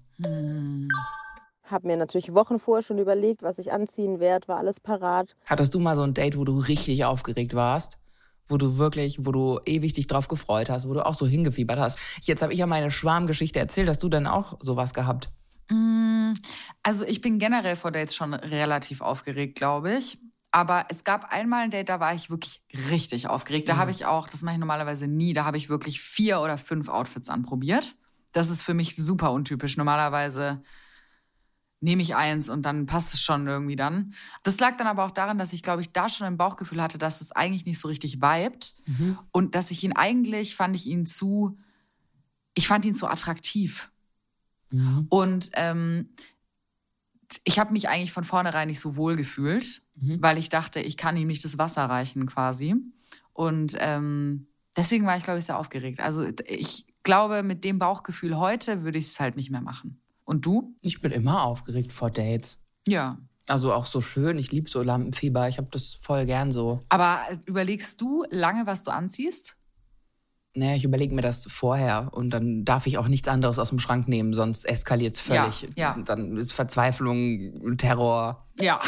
Habe 1.64 1.88
mir 1.88 1.98
natürlich 1.98 2.34
Wochen 2.34 2.60
vorher 2.60 2.84
schon 2.84 2.98
überlegt, 2.98 3.44
was 3.44 3.58
ich 3.58 3.72
anziehen 3.72 4.20
werde, 4.20 4.48
war 4.48 4.58
alles 4.58 4.80
parat. 4.80 5.36
Hattest 5.46 5.74
du 5.74 5.80
mal 5.80 5.96
so 5.96 6.04
ein 6.04 6.14
Date, 6.14 6.38
wo 6.38 6.44
du 6.44 6.58
richtig 6.58 7.06
aufgeregt 7.06 7.56
warst? 7.56 7.98
Wo 8.48 8.58
du 8.58 8.78
wirklich, 8.78 9.26
wo 9.26 9.32
du 9.32 9.60
ewig 9.66 9.94
dich 9.94 10.08
drauf 10.08 10.28
gefreut 10.28 10.70
hast, 10.70 10.88
wo 10.90 10.94
du 10.94 11.06
auch 11.06 11.14
so 11.14 11.26
hingefiebert 11.26 11.80
hast? 11.80 11.98
Jetzt 12.22 12.42
habe 12.42 12.52
ich 12.54 12.60
ja 12.60 12.66
meine 12.68 12.92
Schwarmgeschichte 12.92 13.60
erzählt. 13.60 13.88
Hast 13.88 14.04
du 14.04 14.10
denn 14.10 14.28
auch 14.28 14.58
sowas 14.60 14.94
gehabt? 14.94 15.30
Mm, 15.70 16.34
Also 16.84 17.06
ich 17.06 17.22
bin 17.22 17.40
generell 17.40 17.76
vor 17.78 17.92
Dates 17.92 18.16
schon 18.16 18.34
relativ 18.34 19.02
aufgeregt, 19.02 19.56
glaube 19.56 19.94
ich. 19.96 20.18
Aber 20.52 20.86
es 20.90 21.04
gab 21.04 21.32
einmal 21.32 21.64
ein 21.64 21.72
Date, 21.72 21.88
da 21.90 22.00
war 22.00 22.14
ich 22.14 22.30
wirklich 22.30 22.62
richtig 22.74 23.28
aufgeregt. 23.28 23.70
Da 23.70 23.76
Mhm. 23.76 23.80
habe 23.80 23.92
ich 23.92 24.06
auch, 24.06 24.28
das 24.28 24.42
mache 24.42 24.56
ich 24.56 24.60
normalerweise 24.60 25.08
nie, 25.08 25.32
da 25.34 25.46
habe 25.46 25.58
ich 25.58 25.70
wirklich 25.70 26.02
vier 26.02 26.42
oder 26.42 26.58
fünf 26.58 26.90
Outfits 26.90 27.30
anprobiert. 27.30 27.96
Das 28.34 28.50
ist 28.50 28.62
für 28.62 28.74
mich 28.74 28.96
super 28.98 29.32
untypisch. 29.32 29.78
Normalerweise 29.78 30.62
nehme 31.80 32.02
ich 32.04 32.16
eins 32.16 32.48
und 32.50 32.64
dann 32.64 32.86
passt 32.86 33.14
es 33.14 33.22
schon 33.22 33.48
irgendwie 33.48 33.76
dann. 33.76 34.14
Das 34.44 34.60
lag 34.60 34.78
dann 34.78 34.88
aber 34.88 35.04
auch 35.06 35.12
daran, 35.12 35.38
dass 35.38 35.52
ich, 35.52 35.64
glaube 35.64 35.82
ich, 35.82 35.92
da 35.92 36.10
schon 36.10 36.28
ein 36.28 36.38
Bauchgefühl 36.38 36.82
hatte, 36.82 36.98
dass 36.98 37.22
es 37.22 37.32
eigentlich 37.32 37.66
nicht 37.66 37.80
so 37.80 37.88
richtig 37.88 38.22
vibet. 38.22 38.76
Und 39.32 39.56
dass 39.56 39.72
ich 39.72 39.84
ihn 39.84 39.94
eigentlich, 39.94 40.56
fand 40.56 40.76
ich 40.76 40.86
ihn 40.86 41.06
zu, 41.06 41.58
ich 42.54 42.68
fand 42.68 42.86
ihn 42.86 42.94
zu 42.94 43.08
attraktiv. 43.08 43.92
Mhm. 44.70 45.08
Und 45.10 45.50
ähm, 45.54 46.14
ich 47.44 47.60
habe 47.60 47.72
mich 47.74 47.88
eigentlich 47.90 48.12
von 48.12 48.24
vornherein 48.24 48.68
nicht 48.68 48.80
so 48.80 48.96
wohl 48.96 49.16
gefühlt, 49.16 49.82
Mhm. 49.96 50.22
weil 50.22 50.38
ich 50.38 50.50
dachte, 50.50 50.80
ich 50.80 50.98
kann 50.98 51.16
ihm 51.18 51.28
nicht 51.28 51.44
das 51.46 51.58
Wasser 51.58 51.86
reichen 51.86 52.26
quasi. 52.26 52.76
Und 53.34 53.76
ähm, 53.80 54.48
deswegen 54.76 55.06
war 55.06 55.16
ich, 55.18 55.24
glaube 55.24 55.40
ich, 55.40 55.46
sehr 55.46 55.58
aufgeregt. 55.60 56.00
Also 56.00 56.28
ich 56.48 56.86
glaube, 57.04 57.44
mit 57.44 57.64
dem 57.64 57.80
Bauchgefühl 57.80 58.38
heute 58.38 58.84
würde 58.84 58.98
ich 59.00 59.06
es 59.08 59.20
halt 59.20 59.36
nicht 59.36 59.52
mehr 59.52 59.62
machen. 59.62 60.02
Und 60.26 60.46
du? 60.46 60.76
Ich 60.82 61.02
bin 61.02 61.12
immer 61.12 61.44
aufgeregt 61.44 61.92
vor 61.92 62.10
Dates. 62.12 62.60
Ja. 62.88 63.18
Also 63.48 63.74
auch 63.74 63.86
so 63.86 64.02
schön. 64.02 64.38
Ich 64.38 64.52
liebe 64.52 64.70
so 64.70 64.82
Lampenfieber. 64.82 65.48
Ich 65.50 65.58
habe 65.58 65.68
das 65.72 65.96
voll 65.96 66.26
gern 66.26 66.52
so. 66.52 66.82
Aber 66.90 67.20
äh, 67.30 67.38
überlegst 67.46 68.00
du 68.02 68.24
lange, 68.30 68.66
was 68.66 68.84
du 68.84 68.92
anziehst? 68.92 69.56
Naja, 70.54 70.76
ich 70.76 70.84
überlege 70.84 71.16
mir 71.16 71.22
das 71.22 71.46
vorher 71.50 72.10
und 72.12 72.32
dann 72.32 72.66
darf 72.66 72.86
ich 72.86 72.98
auch 72.98 73.08
nichts 73.08 73.28
anderes 73.30 73.58
aus 73.58 73.70
dem 73.70 73.80
Schrank 73.80 74.08
nehmen, 74.10 74.34
sonst 74.34 74.66
eskaliert 74.66 75.16
es 75.16 75.26
Ja, 75.28 75.50
völlig. 75.50 75.70
ja. 75.78 75.96
Dann 76.06 76.36
ist 76.36 76.52
Verzweiflung, 76.52 77.78
Terror. 77.78 78.46
Ja. 78.60 78.80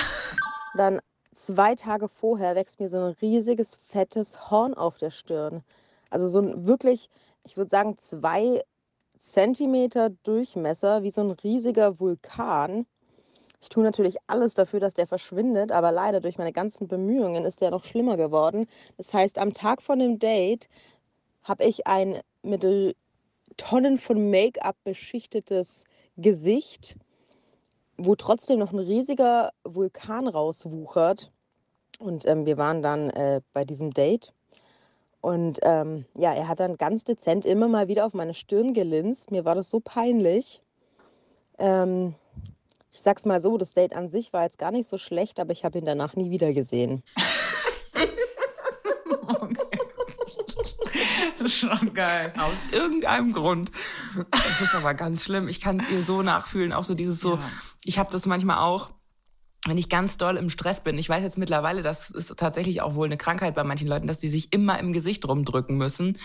Dann 0.75 0.99
zwei 1.31 1.75
Tage 1.75 2.09
vorher 2.09 2.55
wächst 2.55 2.79
mir 2.81 2.89
so 2.89 2.97
ein 2.97 3.15
riesiges, 3.21 3.79
fettes 3.85 4.51
Horn 4.51 4.73
auf 4.73 4.97
der 4.97 5.11
Stirn. 5.11 5.63
Also 6.09 6.27
so 6.27 6.39
ein 6.39 6.67
wirklich, 6.67 7.09
ich 7.45 7.55
würde 7.55 7.69
sagen, 7.69 7.97
zwei 7.97 8.61
Zentimeter 9.17 10.09
Durchmesser, 10.09 11.03
wie 11.03 11.11
so 11.11 11.21
ein 11.21 11.31
riesiger 11.31 11.97
Vulkan. 11.99 12.85
Ich 13.61 13.69
tue 13.69 13.83
natürlich 13.83 14.17
alles 14.27 14.53
dafür, 14.55 14.81
dass 14.81 14.93
der 14.93 15.07
verschwindet, 15.07 15.71
aber 15.71 15.93
leider 15.93 16.19
durch 16.19 16.37
meine 16.37 16.51
ganzen 16.51 16.89
Bemühungen 16.89 17.45
ist 17.45 17.61
der 17.61 17.71
noch 17.71 17.85
schlimmer 17.85 18.17
geworden. 18.17 18.67
Das 18.97 19.13
heißt, 19.13 19.37
am 19.37 19.53
Tag 19.53 19.81
von 19.81 19.99
dem 19.99 20.19
Date 20.19 20.67
habe 21.43 21.65
ich 21.65 21.87
ein 21.87 22.21
mit 22.41 22.65
Tonnen 23.57 23.97
von 23.97 24.29
Make-up 24.31 24.75
beschichtetes 24.83 25.85
Gesicht, 26.17 26.95
wo 27.97 28.15
trotzdem 28.15 28.59
noch 28.59 28.71
ein 28.71 28.79
riesiger 28.79 29.51
Vulkan 29.63 30.27
rauswuchert. 30.27 31.31
Und 31.99 32.25
ähm, 32.25 32.45
wir 32.45 32.57
waren 32.57 32.81
dann 32.81 33.09
äh, 33.11 33.41
bei 33.53 33.65
diesem 33.65 33.91
Date. 33.91 34.33
Und 35.21 35.59
ähm, 35.61 36.05
ja, 36.17 36.33
er 36.33 36.47
hat 36.47 36.59
dann 36.59 36.75
ganz 36.75 37.03
dezent 37.03 37.45
immer 37.45 37.67
mal 37.67 37.87
wieder 37.87 38.05
auf 38.05 38.13
meine 38.13 38.33
Stirn 38.33 38.73
gelinst. 38.73 39.31
Mir 39.31 39.45
war 39.45 39.55
das 39.55 39.69
so 39.69 39.79
peinlich. 39.79 40.61
Ähm, 41.59 42.15
ich 42.91 42.99
sag's 42.99 43.25
mal 43.25 43.39
so, 43.39 43.57
das 43.57 43.73
Date 43.73 43.93
an 43.93 44.09
sich 44.09 44.33
war 44.33 44.43
jetzt 44.43 44.57
gar 44.57 44.71
nicht 44.71 44.89
so 44.89 44.97
schlecht, 44.97 45.39
aber 45.39 45.51
ich 45.51 45.63
habe 45.63 45.77
ihn 45.77 45.85
danach 45.85 46.15
nie 46.15 46.29
wieder 46.29 46.51
gesehen. 46.51 47.03
Ist 49.59 49.62
schon 51.59 51.93
geil. 51.93 52.33
Aus 52.37 52.67
irgendeinem 52.71 53.33
Grund. 53.33 53.71
Das 54.31 54.61
ist 54.61 54.75
aber 54.75 54.93
ganz 54.93 55.23
schlimm. 55.23 55.47
Ich 55.47 55.59
kann 55.61 55.79
es 55.79 55.89
ihr 55.89 56.01
so 56.03 56.21
nachfühlen. 56.21 56.73
Auch 56.73 56.83
so 56.83 56.93
dieses 56.95 57.19
so, 57.19 57.35
Ja. 57.35 57.41
ich 57.83 57.99
habe 57.99 58.09
das 58.11 58.25
manchmal 58.25 58.57
auch, 58.59 58.91
wenn 59.65 59.77
ich 59.77 59.87
ganz 59.87 60.17
doll 60.17 60.35
im 60.35 60.49
Stress 60.49 60.83
bin. 60.83 60.97
Ich 60.97 61.07
weiß 61.07 61.23
jetzt 61.23 61.37
mittlerweile, 61.37 61.83
das 61.83 62.09
ist 62.09 62.35
tatsächlich 62.35 62.81
auch 62.81 62.95
wohl 62.95 63.05
eine 63.05 63.15
Krankheit 63.15 63.55
bei 63.55 63.63
manchen 63.63 63.87
Leuten, 63.87 64.07
dass 64.07 64.17
die 64.19 64.27
sich 64.27 64.51
immer 64.51 64.77
im 64.79 64.91
Gesicht 64.91 65.25
rumdrücken 65.25 65.77
müssen. 65.77 66.17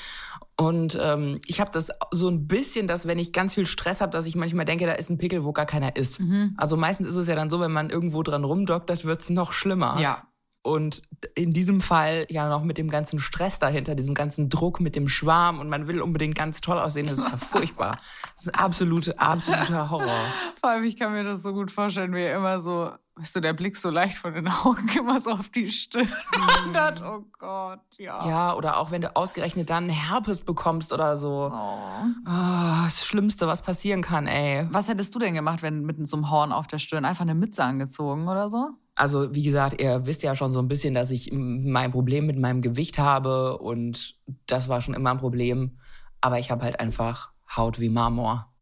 Und 0.57 0.98
ähm, 1.00 1.38
ich 1.46 1.61
habe 1.61 1.70
das 1.70 1.90
so 2.11 2.28
ein 2.28 2.48
bisschen, 2.48 2.88
dass 2.88 3.07
wenn 3.07 3.20
ich 3.20 3.33
ganz 3.33 3.54
viel 3.54 3.64
Stress 3.66 4.00
habe, 4.00 4.11
dass 4.11 4.26
ich 4.26 4.35
manchmal 4.35 4.64
denke, 4.64 4.87
da 4.87 4.92
ist 4.94 5.09
ein 5.09 5.18
Pickel, 5.18 5.44
wo 5.44 5.52
gar 5.52 5.66
keiner 5.66 5.94
ist. 5.94 6.18
Mhm. 6.18 6.54
Also 6.57 6.76
meistens 6.76 7.07
ist 7.07 7.14
es 7.14 7.28
ja 7.28 7.37
dann 7.37 7.48
so, 7.48 7.61
wenn 7.61 7.70
man 7.70 7.90
irgendwo 7.90 8.24
dran 8.24 8.42
rumdoktert, 8.42 9.04
wird's 9.04 9.31
noch 9.31 9.52
schlimmer. 9.52 10.00
Ja. 10.00 10.24
Und 10.62 11.03
in 11.35 11.53
diesem 11.53 11.81
Fall 11.81 12.27
ja 12.29 12.49
noch 12.49 12.62
mit 12.62 12.79
dem 12.79 12.90
ganzen 12.90 13.21
Stress 13.21 13.59
dahinter, 13.59 13.94
diesem 13.94 14.14
ganzen 14.14 14.49
Druck 14.49 14.81
mit 14.81 14.97
dem 14.97 15.09
Schwarm 15.09 15.61
und 15.61 15.68
man 15.68 15.87
will 15.87 16.03
unbedingt 16.03 16.35
ganz 16.35 16.61
toll 16.61 16.79
aussehen, 16.79 17.07
das 17.07 17.18
ist 17.18 17.29
ja 17.29 17.37
furchtbar. 17.53 18.01
Das 18.35 18.47
ist 18.47 18.55
ein 18.55 18.55
absolute, 18.55 19.18
absoluter 19.18 19.90
Horror. 19.90 20.25
Vor 20.61 20.71
allem, 20.71 20.85
ich 20.85 20.97
kann 20.97 21.12
mir 21.12 21.25
das 21.25 21.42
so 21.42 21.53
gut 21.53 21.71
vorstellen, 21.71 22.12
wie 22.12 22.23
er 22.23 22.37
immer 22.37 22.61
so 22.61 22.90
ist 23.21 23.33
so 23.33 23.40
der 23.40 23.53
Blick 23.53 23.77
so 23.77 23.90
leicht 23.90 24.18
von 24.18 24.35
den 24.35 24.49
Augen 24.49 24.88
immer 24.99 25.21
so 25.21 25.31
auf 25.31 25.49
die 25.49 25.71
Stirn 25.71 26.09
wandert. 26.31 27.03
Oh 27.03 27.25
Gott, 27.38 27.81
ja. 27.99 28.27
Ja, 28.27 28.55
oder 28.55 28.79
auch 28.79 28.90
wenn 28.90 29.03
du 29.03 29.14
ausgerechnet 29.14 29.71
dann 29.71 29.88
Herpes 29.88 30.40
bekommst 30.40 30.92
oder 30.92 31.16
so. 31.16 31.51
Oh. 31.53 31.79
Oh, 32.27 32.85
das 32.85 33.05
Schlimmste, 33.05 33.47
was 33.47 33.62
passieren 33.62 34.03
kann, 34.03 34.27
ey. 34.27 34.66
Was 34.71 34.88
hättest 34.88 35.14
du 35.14 35.18
denn 35.18 35.35
gemacht, 35.35 35.62
wenn 35.62 35.85
mit 35.85 36.07
so 36.07 36.16
einem 36.16 36.31
Horn 36.31 36.53
auf 36.53 36.66
der 36.66 36.79
Stirn 36.79 37.05
einfach 37.05 37.23
eine 37.23 37.35
Mütze 37.35 37.64
angezogen 37.64 38.29
oder 38.29 38.49
so? 38.49 38.71
Also, 38.98 39.32
wie 39.32 39.44
gesagt, 39.44 39.80
ihr 39.80 40.06
wisst 40.06 40.24
ja 40.24 40.34
schon 40.34 40.50
so 40.50 40.58
ein 40.58 40.66
bisschen, 40.66 40.92
dass 40.92 41.12
ich 41.12 41.30
mein 41.32 41.92
Problem 41.92 42.26
mit 42.26 42.37
meinem 42.37 42.62
Gewicht 42.62 42.98
habe 42.98 43.58
und 43.58 44.16
das 44.46 44.68
war 44.68 44.80
schon 44.80 44.94
immer 44.94 45.12
ein 45.12 45.18
Problem. 45.18 45.78
Aber 46.20 46.40
ich 46.40 46.50
habe 46.50 46.64
halt 46.64 46.80
einfach 46.80 47.30
Haut 47.56 47.78
wie 47.78 47.90
Marmor. 47.90 48.52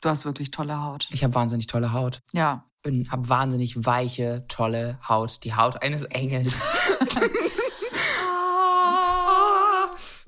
Du 0.00 0.08
hast 0.08 0.24
wirklich 0.24 0.52
tolle 0.52 0.80
Haut. 0.80 1.08
Ich 1.10 1.24
habe 1.24 1.34
wahnsinnig 1.34 1.66
tolle 1.66 1.92
Haut. 1.92 2.20
Ja. 2.32 2.70
Bin, 2.82 3.10
habe 3.10 3.28
wahnsinnig 3.28 3.84
weiche, 3.84 4.44
tolle 4.46 5.00
Haut. 5.08 5.42
Die 5.42 5.54
Haut 5.54 5.82
eines 5.82 6.04
Engels. 6.04 6.62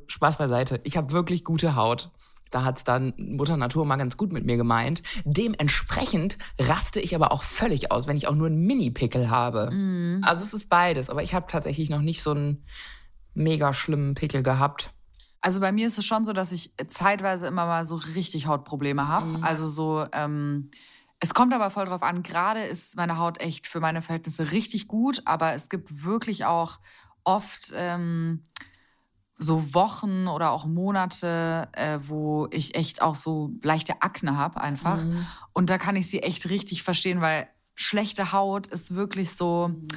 Spaß 0.09 0.39
beiseite. 0.39 0.81
Ich 0.83 0.97
habe 0.97 1.13
wirklich 1.13 1.45
gute 1.45 1.77
Haut. 1.77 2.11
Da 2.53 2.65
hat's 2.65 2.85
dann 2.85 3.15
Mutter 3.17 3.57
Natur 3.57 3.85
mal 3.85 3.97
ganz 3.97 4.17
gut 4.17 4.33
mit 4.33 4.45
mir 4.45 4.57
gemeint. 4.57 5.03
Dementsprechend 5.25 6.39
raste 6.59 7.01
ich 7.01 7.15
aber 7.15 7.33
auch 7.33 7.43
völlig 7.43 7.91
aus, 7.91 8.07
wenn 8.07 8.17
ich 8.17 8.29
auch 8.29 8.35
nur 8.35 8.47
einen 8.47 8.65
Mini-Pickel 8.65 9.31
habe. 9.31 9.71
Mhm. 9.73 10.21
Also 10.23 10.43
es 10.43 10.55
ist 10.55 10.69
beides, 10.69 11.11
aber 11.11 11.23
ich 11.23 11.35
habe 11.35 11.47
tatsächlich 11.49 11.91
noch 11.91 12.03
nicht 12.03 12.23
so 12.23 12.33
einen 12.33 12.65
mega 13.35 13.73
schlimmen 13.73 14.15
Pickel 14.15 14.43
gehabt. 14.43 14.91
Also 15.41 15.61
bei 15.61 15.73
mir 15.73 15.87
ist 15.87 15.99
es 15.99 16.05
schon 16.05 16.25
so, 16.25 16.33
dass 16.33 16.53
ich 16.53 16.73
zeitweise 16.87 17.49
immer 17.49 17.67
mal 17.67 17.85
so 17.85 17.97
richtig 17.97 18.47
Hautprobleme 18.47 19.09
habe. 19.09 19.27
Mhm. 19.39 19.45
Also 19.45 19.67
so, 19.67 20.07
ähm, 20.13 20.71
es 21.19 21.35
kommt 21.35 21.55
aber 21.55 21.71
voll 21.71 21.87
drauf 21.87 22.03
an. 22.03 22.23
Gerade 22.23 22.63
ist 22.63 22.97
meine 22.97 23.19
Haut 23.19 23.41
echt 23.41 23.67
für 23.67 23.81
meine 23.81 24.03
Verhältnisse 24.03 24.53
richtig 24.53 24.89
gut, 24.89 25.23
aber 25.25 25.55
es 25.55 25.69
gibt 25.69 26.05
wirklich 26.05 26.45
auch 26.45 26.79
oft 27.25 27.73
ähm, 27.75 28.43
so 29.43 29.75
Wochen 29.75 30.29
oder 30.29 30.53
auch 30.53 30.67
Monate, 30.67 31.69
äh, 31.73 31.99
wo 32.01 32.49
ich 32.51 32.75
echt 32.75 33.03
auch 33.03 33.15
so 33.15 33.51
leichte 33.63 34.01
Akne 34.03 34.37
habe 34.37 34.61
einfach. 34.61 35.03
Mhm. 35.03 35.27
Und 35.53 35.71
da 35.71 35.79
kann 35.79 35.97
ich 35.97 36.09
sie 36.09 36.23
echt 36.23 36.49
richtig 36.49 36.83
verstehen, 36.83 37.21
weil 37.21 37.49
schlechte 37.75 38.33
Haut 38.33 38.67
ist 38.69 38.95
wirklich 38.95 39.33
so. 39.33 39.69
Mhm. 39.69 39.89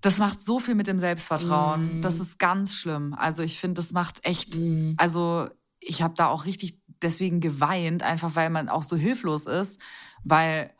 Das 0.00 0.18
macht 0.18 0.40
so 0.40 0.58
viel 0.58 0.74
mit 0.74 0.88
dem 0.88 0.98
Selbstvertrauen. 0.98 1.98
Mhm. 1.98 2.02
Das 2.02 2.18
ist 2.18 2.38
ganz 2.38 2.74
schlimm. 2.74 3.14
Also 3.14 3.42
ich 3.42 3.60
finde, 3.60 3.74
das 3.74 3.92
macht 3.92 4.24
echt 4.24 4.56
Mhm. 4.56 4.94
also 4.98 5.48
ich 5.78 6.02
habe 6.02 6.14
da 6.16 6.28
auch 6.28 6.44
richtig 6.44 6.78
deswegen 7.02 7.40
geweint, 7.40 8.02
einfach 8.02 8.34
weil 8.34 8.50
man 8.50 8.68
auch 8.68 8.82
so 8.82 8.96
hilflos 8.96 9.46
ist, 9.46 9.80
weil 10.24 10.70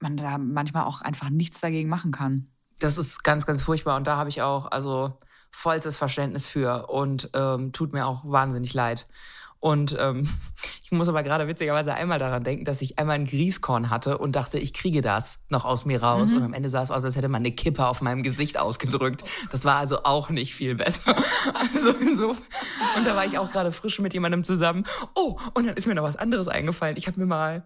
man 0.00 0.16
da 0.16 0.38
manchmal 0.38 0.84
auch 0.84 1.00
einfach 1.00 1.30
nichts 1.30 1.60
dagegen 1.60 1.88
machen 1.88 2.12
kann. 2.12 2.48
Das 2.78 2.98
ist 2.98 3.24
ganz, 3.24 3.46
ganz 3.46 3.62
furchtbar 3.62 3.96
und 3.96 4.06
da 4.06 4.16
habe 4.16 4.28
ich 4.28 4.42
auch 4.42 4.66
also 4.70 5.18
vollstes 5.54 5.96
Verständnis 5.96 6.48
für 6.48 6.88
und 6.88 7.30
ähm, 7.32 7.72
tut 7.72 7.92
mir 7.92 8.06
auch 8.06 8.24
wahnsinnig 8.24 8.74
leid. 8.74 9.06
Und 9.60 9.96
ähm, 9.98 10.28
ich 10.84 10.92
muss 10.92 11.08
aber 11.08 11.22
gerade 11.22 11.46
witzigerweise 11.46 11.94
einmal 11.94 12.18
daran 12.18 12.44
denken, 12.44 12.64
dass 12.64 12.82
ich 12.82 12.98
einmal 12.98 13.14
ein 13.14 13.24
Grießkorn 13.24 13.88
hatte 13.88 14.18
und 14.18 14.36
dachte, 14.36 14.58
ich 14.58 14.74
kriege 14.74 15.00
das 15.00 15.38
noch 15.48 15.64
aus 15.64 15.86
mir 15.86 16.02
raus. 16.02 16.32
Mhm. 16.32 16.36
Und 16.36 16.42
am 16.42 16.52
Ende 16.54 16.68
sah 16.68 16.82
es 16.82 16.90
aus, 16.90 17.04
als 17.04 17.16
hätte 17.16 17.28
man 17.28 17.40
eine 17.40 17.52
Kippe 17.52 17.86
auf 17.86 18.02
meinem 18.02 18.22
Gesicht 18.22 18.58
ausgedrückt. 18.58 19.24
Das 19.50 19.64
war 19.64 19.76
also 19.76 20.02
auch 20.02 20.28
nicht 20.28 20.54
viel 20.54 20.74
besser. 20.74 21.16
Also 21.54 21.92
so. 22.14 22.30
Und 22.30 23.06
da 23.06 23.16
war 23.16 23.24
ich 23.24 23.38
auch 23.38 23.50
gerade 23.50 23.72
frisch 23.72 24.00
mit 24.00 24.12
jemandem 24.12 24.44
zusammen. 24.44 24.84
Oh, 25.14 25.38
und 25.54 25.66
dann 25.66 25.76
ist 25.76 25.86
mir 25.86 25.94
noch 25.94 26.02
was 26.02 26.16
anderes 26.16 26.48
eingefallen. 26.48 26.96
Ich 26.96 27.06
habe 27.06 27.18
mir 27.20 27.26
mal 27.26 27.64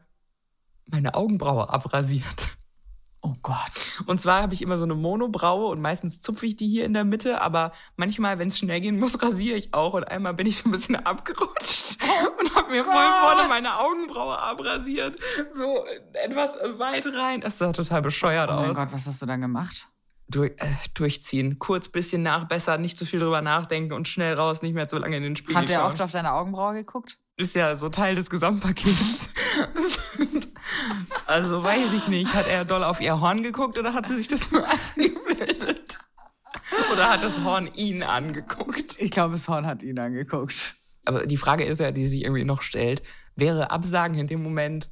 meine 0.86 1.14
Augenbraue 1.14 1.68
abrasiert. 1.68 2.57
Oh 3.20 3.34
Gott. 3.42 4.02
Und 4.06 4.20
zwar 4.20 4.42
habe 4.42 4.54
ich 4.54 4.62
immer 4.62 4.78
so 4.78 4.84
eine 4.84 4.94
Monobraue 4.94 5.66
und 5.66 5.80
meistens 5.80 6.20
zupfe 6.20 6.46
ich 6.46 6.54
die 6.56 6.68
hier 6.68 6.84
in 6.84 6.92
der 6.92 7.02
Mitte, 7.04 7.40
aber 7.40 7.72
manchmal, 7.96 8.38
wenn 8.38 8.46
es 8.48 8.58
schnell 8.58 8.80
gehen 8.80 8.98
muss, 8.98 9.20
rasiere 9.22 9.56
ich 9.56 9.74
auch. 9.74 9.94
Und 9.94 10.04
einmal 10.04 10.34
bin 10.34 10.46
ich 10.46 10.58
so 10.58 10.68
ein 10.68 10.72
bisschen 10.72 10.94
abgerutscht 10.96 11.98
und 12.40 12.54
habe 12.54 12.70
mir 12.70 12.84
voll 12.84 12.94
vorne 12.94 13.48
meine 13.48 13.76
Augenbraue 13.80 14.38
abrasiert. 14.38 15.16
So 15.50 15.84
etwas 16.12 16.54
weit 16.78 17.06
rein. 17.06 17.40
Das 17.40 17.58
sah 17.58 17.72
total 17.72 18.02
bescheuert 18.02 18.50
Oh 18.50 18.54
mein 18.54 18.70
aus. 18.70 18.76
Gott, 18.76 18.92
was 18.92 19.06
hast 19.06 19.20
du 19.20 19.26
dann 19.26 19.40
gemacht? 19.40 19.88
Durch, 20.30 20.52
äh, 20.58 20.66
durchziehen, 20.94 21.58
kurz 21.58 21.88
bisschen 21.88 22.22
nachbessern, 22.22 22.82
nicht 22.82 22.98
zu 22.98 23.06
viel 23.06 23.18
drüber 23.18 23.40
nachdenken 23.40 23.94
und 23.94 24.06
schnell 24.06 24.34
raus, 24.34 24.62
nicht 24.62 24.74
mehr 24.74 24.86
zu 24.86 24.98
lange 24.98 25.16
in 25.16 25.22
den 25.22 25.36
Spiegel 25.36 25.56
Hat 25.56 25.68
der 25.68 25.78
schauen. 25.78 25.86
oft 25.86 26.02
auf 26.02 26.12
deine 26.12 26.32
Augenbraue 26.34 26.74
geguckt? 26.74 27.18
Ist 27.36 27.54
ja 27.54 27.74
so 27.74 27.88
Teil 27.88 28.14
des 28.14 28.28
Gesamtpakets. 28.28 29.30
also 31.26 31.62
weiß 31.62 31.92
ich 31.94 32.08
nicht, 32.08 32.34
hat 32.34 32.48
er 32.48 32.64
doll 32.64 32.84
auf 32.84 33.00
ihr 33.00 33.20
Horn 33.20 33.42
geguckt 33.42 33.78
oder 33.78 33.94
hat 33.94 34.08
sie 34.08 34.16
sich 34.16 34.28
das 34.28 34.50
nur 34.50 34.64
angebildet? 34.96 35.98
Oder 36.92 37.10
hat 37.10 37.22
das 37.22 37.42
Horn 37.44 37.70
ihn 37.74 38.02
angeguckt? 38.02 38.96
Ich 38.98 39.10
glaube, 39.10 39.32
das 39.32 39.48
Horn 39.48 39.66
hat 39.66 39.82
ihn 39.82 39.98
angeguckt. 39.98 40.76
Aber 41.04 41.26
die 41.26 41.36
Frage 41.36 41.64
ist 41.64 41.80
ja, 41.80 41.90
die 41.90 42.06
sich 42.06 42.24
irgendwie 42.24 42.44
noch 42.44 42.62
stellt, 42.62 43.02
wäre 43.34 43.70
Absagen 43.70 44.18
in 44.18 44.26
dem 44.26 44.42
Moment 44.42 44.90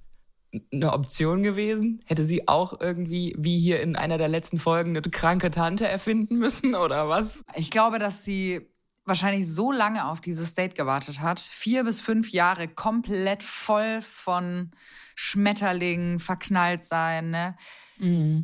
eine 0.72 0.92
Option 0.92 1.42
gewesen? 1.42 2.02
Hätte 2.06 2.22
sie 2.22 2.48
auch 2.48 2.80
irgendwie, 2.80 3.34
wie 3.38 3.58
hier 3.58 3.80
in 3.80 3.96
einer 3.96 4.18
der 4.18 4.28
letzten 4.28 4.58
Folgen, 4.58 4.90
eine 4.90 5.02
kranke 5.02 5.50
Tante 5.50 5.86
erfinden 5.86 6.36
müssen 6.36 6.74
oder 6.74 7.08
was? 7.08 7.44
Ich 7.54 7.70
glaube, 7.70 7.98
dass 7.98 8.24
sie 8.24 8.66
wahrscheinlich 9.06 9.46
so 9.48 9.72
lange 9.72 10.04
auf 10.06 10.20
dieses 10.20 10.54
Date 10.54 10.74
gewartet 10.74 11.20
hat. 11.20 11.40
Vier 11.40 11.84
bis 11.84 12.00
fünf 12.00 12.30
Jahre 12.30 12.68
komplett 12.68 13.42
voll 13.42 14.02
von 14.02 14.70
Schmetterlingen, 15.14 16.18
verknallt 16.18 16.82
sein. 16.84 17.30
Ne? 17.30 17.56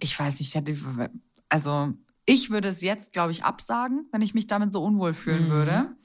Ich 0.01 0.18
weiß 0.18 0.40
nicht, 0.40 0.57
also 1.48 1.92
ich 2.25 2.51
würde 2.51 2.68
es 2.68 2.81
jetzt, 2.81 3.12
glaube 3.12 3.33
ich, 3.33 3.44
absagen, 3.44 4.07
wenn 4.12 4.22
ich 4.22 4.33
mich 4.35 4.46
damit 4.46 4.72
so 4.72 4.83
unwohl 4.83 5.12
fühlen 5.14 5.44
Mhm. 5.44 5.48
würde. 5.51 5.96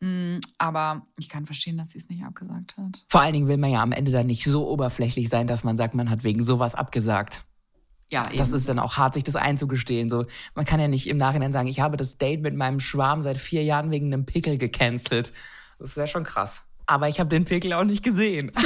Mm, 0.00 0.38
Aber 0.58 1.06
ich 1.18 1.28
kann 1.28 1.44
verstehen, 1.46 1.76
dass 1.76 1.90
sie 1.90 1.98
es 1.98 2.08
nicht 2.08 2.24
abgesagt 2.24 2.76
hat. 2.78 3.04
Vor 3.08 3.20
allen 3.20 3.32
Dingen 3.32 3.48
will 3.48 3.56
man 3.56 3.70
ja 3.70 3.82
am 3.82 3.92
Ende 3.92 4.10
dann 4.12 4.26
nicht 4.26 4.44
so 4.44 4.68
oberflächlich 4.68 5.28
sein, 5.28 5.46
dass 5.46 5.64
man 5.64 5.76
sagt, 5.76 5.94
man 5.94 6.08
hat 6.10 6.24
wegen 6.24 6.42
sowas 6.42 6.74
abgesagt. 6.74 7.42
Ja, 8.10 8.22
Das 8.36 8.52
ist 8.52 8.68
dann 8.68 8.78
auch 8.78 8.96
hart, 8.96 9.14
sich 9.14 9.24
das 9.24 9.36
einzugestehen. 9.36 10.08
So, 10.08 10.24
man 10.54 10.64
kann 10.64 10.80
ja 10.80 10.88
nicht 10.88 11.08
im 11.08 11.18
Nachhinein 11.18 11.52
sagen, 11.52 11.68
ich 11.68 11.80
habe 11.80 11.96
das 11.98 12.16
Date 12.16 12.40
mit 12.40 12.54
meinem 12.54 12.80
Schwarm 12.80 13.22
seit 13.22 13.36
vier 13.36 13.62
Jahren 13.64 13.90
wegen 13.90 14.06
einem 14.06 14.24
Pickel 14.24 14.56
gecancelt. 14.56 15.32
Das 15.78 15.96
wäre 15.96 16.06
schon 16.08 16.24
krass. 16.24 16.64
Aber 16.86 17.08
ich 17.08 17.20
habe 17.20 17.28
den 17.28 17.44
Pickel 17.44 17.74
auch 17.74 17.84
nicht 17.84 18.02
gesehen. 18.02 18.50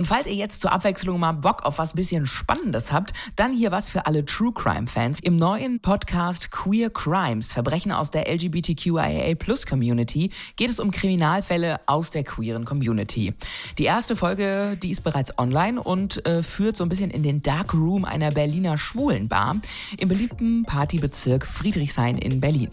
Und 0.00 0.06
falls 0.06 0.26
ihr 0.26 0.32
jetzt 0.32 0.62
zur 0.62 0.72
Abwechslung 0.72 1.20
mal 1.20 1.32
Bock 1.32 1.66
auf 1.66 1.76
was 1.76 1.92
bisschen 1.92 2.24
Spannendes 2.24 2.90
habt, 2.90 3.12
dann 3.36 3.52
hier 3.52 3.70
was 3.70 3.90
für 3.90 4.06
alle 4.06 4.24
True 4.24 4.50
Crime 4.50 4.86
Fans. 4.86 5.18
Im 5.20 5.36
neuen 5.36 5.78
Podcast 5.80 6.50
Queer 6.50 6.88
Crimes, 6.88 7.52
Verbrechen 7.52 7.92
aus 7.92 8.10
der 8.10 8.26
LGBTQIA 8.26 9.34
Plus 9.34 9.66
Community, 9.66 10.30
geht 10.56 10.70
es 10.70 10.80
um 10.80 10.90
Kriminalfälle 10.90 11.80
aus 11.84 12.08
der 12.08 12.24
queeren 12.24 12.64
Community. 12.64 13.34
Die 13.76 13.84
erste 13.84 14.16
Folge, 14.16 14.78
die 14.82 14.90
ist 14.90 15.02
bereits 15.02 15.36
online 15.38 15.78
und 15.78 16.24
äh, 16.24 16.42
führt 16.42 16.78
so 16.78 16.84
ein 16.84 16.88
bisschen 16.88 17.10
in 17.10 17.22
den 17.22 17.42
Dark 17.42 17.74
Room 17.74 18.06
einer 18.06 18.30
Berliner 18.30 18.78
Schwulenbar 18.78 19.58
im 19.98 20.08
beliebten 20.08 20.64
Partybezirk 20.64 21.46
Friedrichshain 21.46 22.16
in 22.16 22.40
Berlin. 22.40 22.70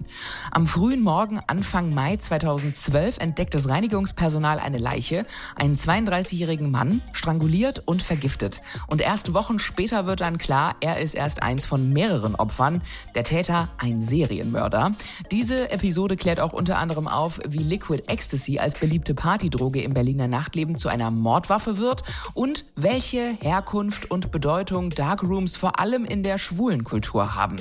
Am 0.52 0.66
frühen 0.66 1.02
Morgen 1.02 1.42
Anfang 1.46 1.94
Mai 1.94 2.16
2012 2.16 3.18
entdeckt 3.18 3.54
das 3.54 3.68
Reinigungspersonal 3.68 4.60
eine 4.60 4.78
Leiche, 4.78 5.26
einen 5.58 5.76
32-jährigen 5.76 6.72
Mann, 6.72 7.02
stranguliert 7.18 7.82
und 7.86 8.02
vergiftet. 8.02 8.62
Und 8.88 9.02
erst 9.02 9.34
Wochen 9.34 9.60
später 9.60 10.06
wird 10.06 10.22
dann 10.22 10.38
klar, 10.38 10.76
er 10.80 11.00
ist 11.00 11.16
erst 11.16 11.44
eins 11.44 11.66
von 11.66 11.92
mehreren 11.92 12.36
Opfern, 12.36 12.82
der 13.16 13.24
Täter 13.24 13.70
ein 13.78 14.00
Serienmörder. 14.00 14.94
Diese 15.32 15.70
Episode 15.72 16.16
klärt 16.16 16.40
auch 16.40 16.54
unter 16.54 16.78
anderem 16.78 17.08
auf, 17.08 17.40
wie 17.48 17.58
Liquid 17.58 18.04
Ecstasy 18.08 18.60
als 18.60 18.76
beliebte 18.76 19.14
Partydroge 19.14 19.82
im 19.82 19.94
Berliner 19.94 20.28
Nachtleben 20.28 20.78
zu 20.78 20.90
einer 20.90 21.12
Mordwaffe 21.12 21.78
wird 21.78 22.04
und 22.34 22.66
welche 22.76 23.38
Herkunft 23.42 24.10
und 24.12 24.32
Bedeutung 24.32 24.92
Darkrooms 24.92 25.58
vor 25.58 25.80
allem 25.80 26.06
in 26.06 26.24
der 26.24 26.38
schwulen 26.38 26.84
Kultur 26.84 27.36
haben. 27.36 27.58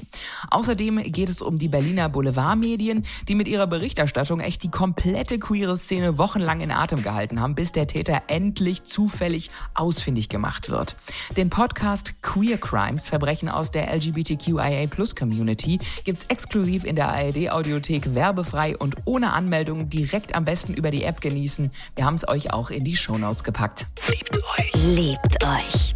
Außerdem 0.51 1.03
geht 1.13 1.29
es 1.29 1.43
um 1.43 1.59
die 1.59 1.69
Berliner 1.69 2.09
Boulevardmedien, 2.09 3.05
die 3.29 3.35
mit 3.35 3.49
ihrer 3.49 3.67
Berichterstattung 3.67 4.41
echt 4.41 4.63
die 4.63 4.71
komplette 4.71 5.39
queere 5.39 5.77
Szene 5.77 6.19
wochenlang 6.19 6.61
in 6.61 6.71
Atem 6.71 7.03
gehalten 7.03 7.41
haben, 7.41 7.55
bis 7.55 7.73
der 7.73 7.87
Täter 7.87 8.23
endlich 8.27 8.85
zufällig 8.85 9.46
ausfindig 9.75 10.29
gemacht 10.29 10.71
wird. 10.71 10.97
Den 11.37 11.51
Podcast 11.51 12.15
Queer 12.23 12.59
Crimes, 12.59 13.09
Verbrechen 13.09 13.49
aus 13.49 13.71
der 13.71 13.93
LGBTQIA 13.95 14.87
Plus 14.87 15.17
Community, 15.17 15.79
gibt's 16.05 16.25
exklusiv 16.29 16.85
in 16.85 16.97
der 16.97 17.09
ARD 17.09 17.51
Audiothek 17.51 18.15
werbefrei 18.15 18.77
und 18.77 18.97
ohne 19.05 19.33
Anmeldung 19.33 19.91
direkt 19.91 20.35
am 20.35 20.45
besten 20.45 20.75
über 20.75 20.91
die 20.91 21.05
App 21.05 21.21
genießen. 21.21 21.71
Wir 21.95 22.05
haben 22.05 22.15
es 22.15 22.29
euch 22.29 22.53
auch 22.53 22.71
in 22.71 22.85
die 22.85 22.97
Shownotes 22.97 23.45
gepackt. 23.45 23.87
Liebt 24.09 24.39
euch. 24.59 24.73
Liebt 24.75 25.45
euch. 25.45 25.96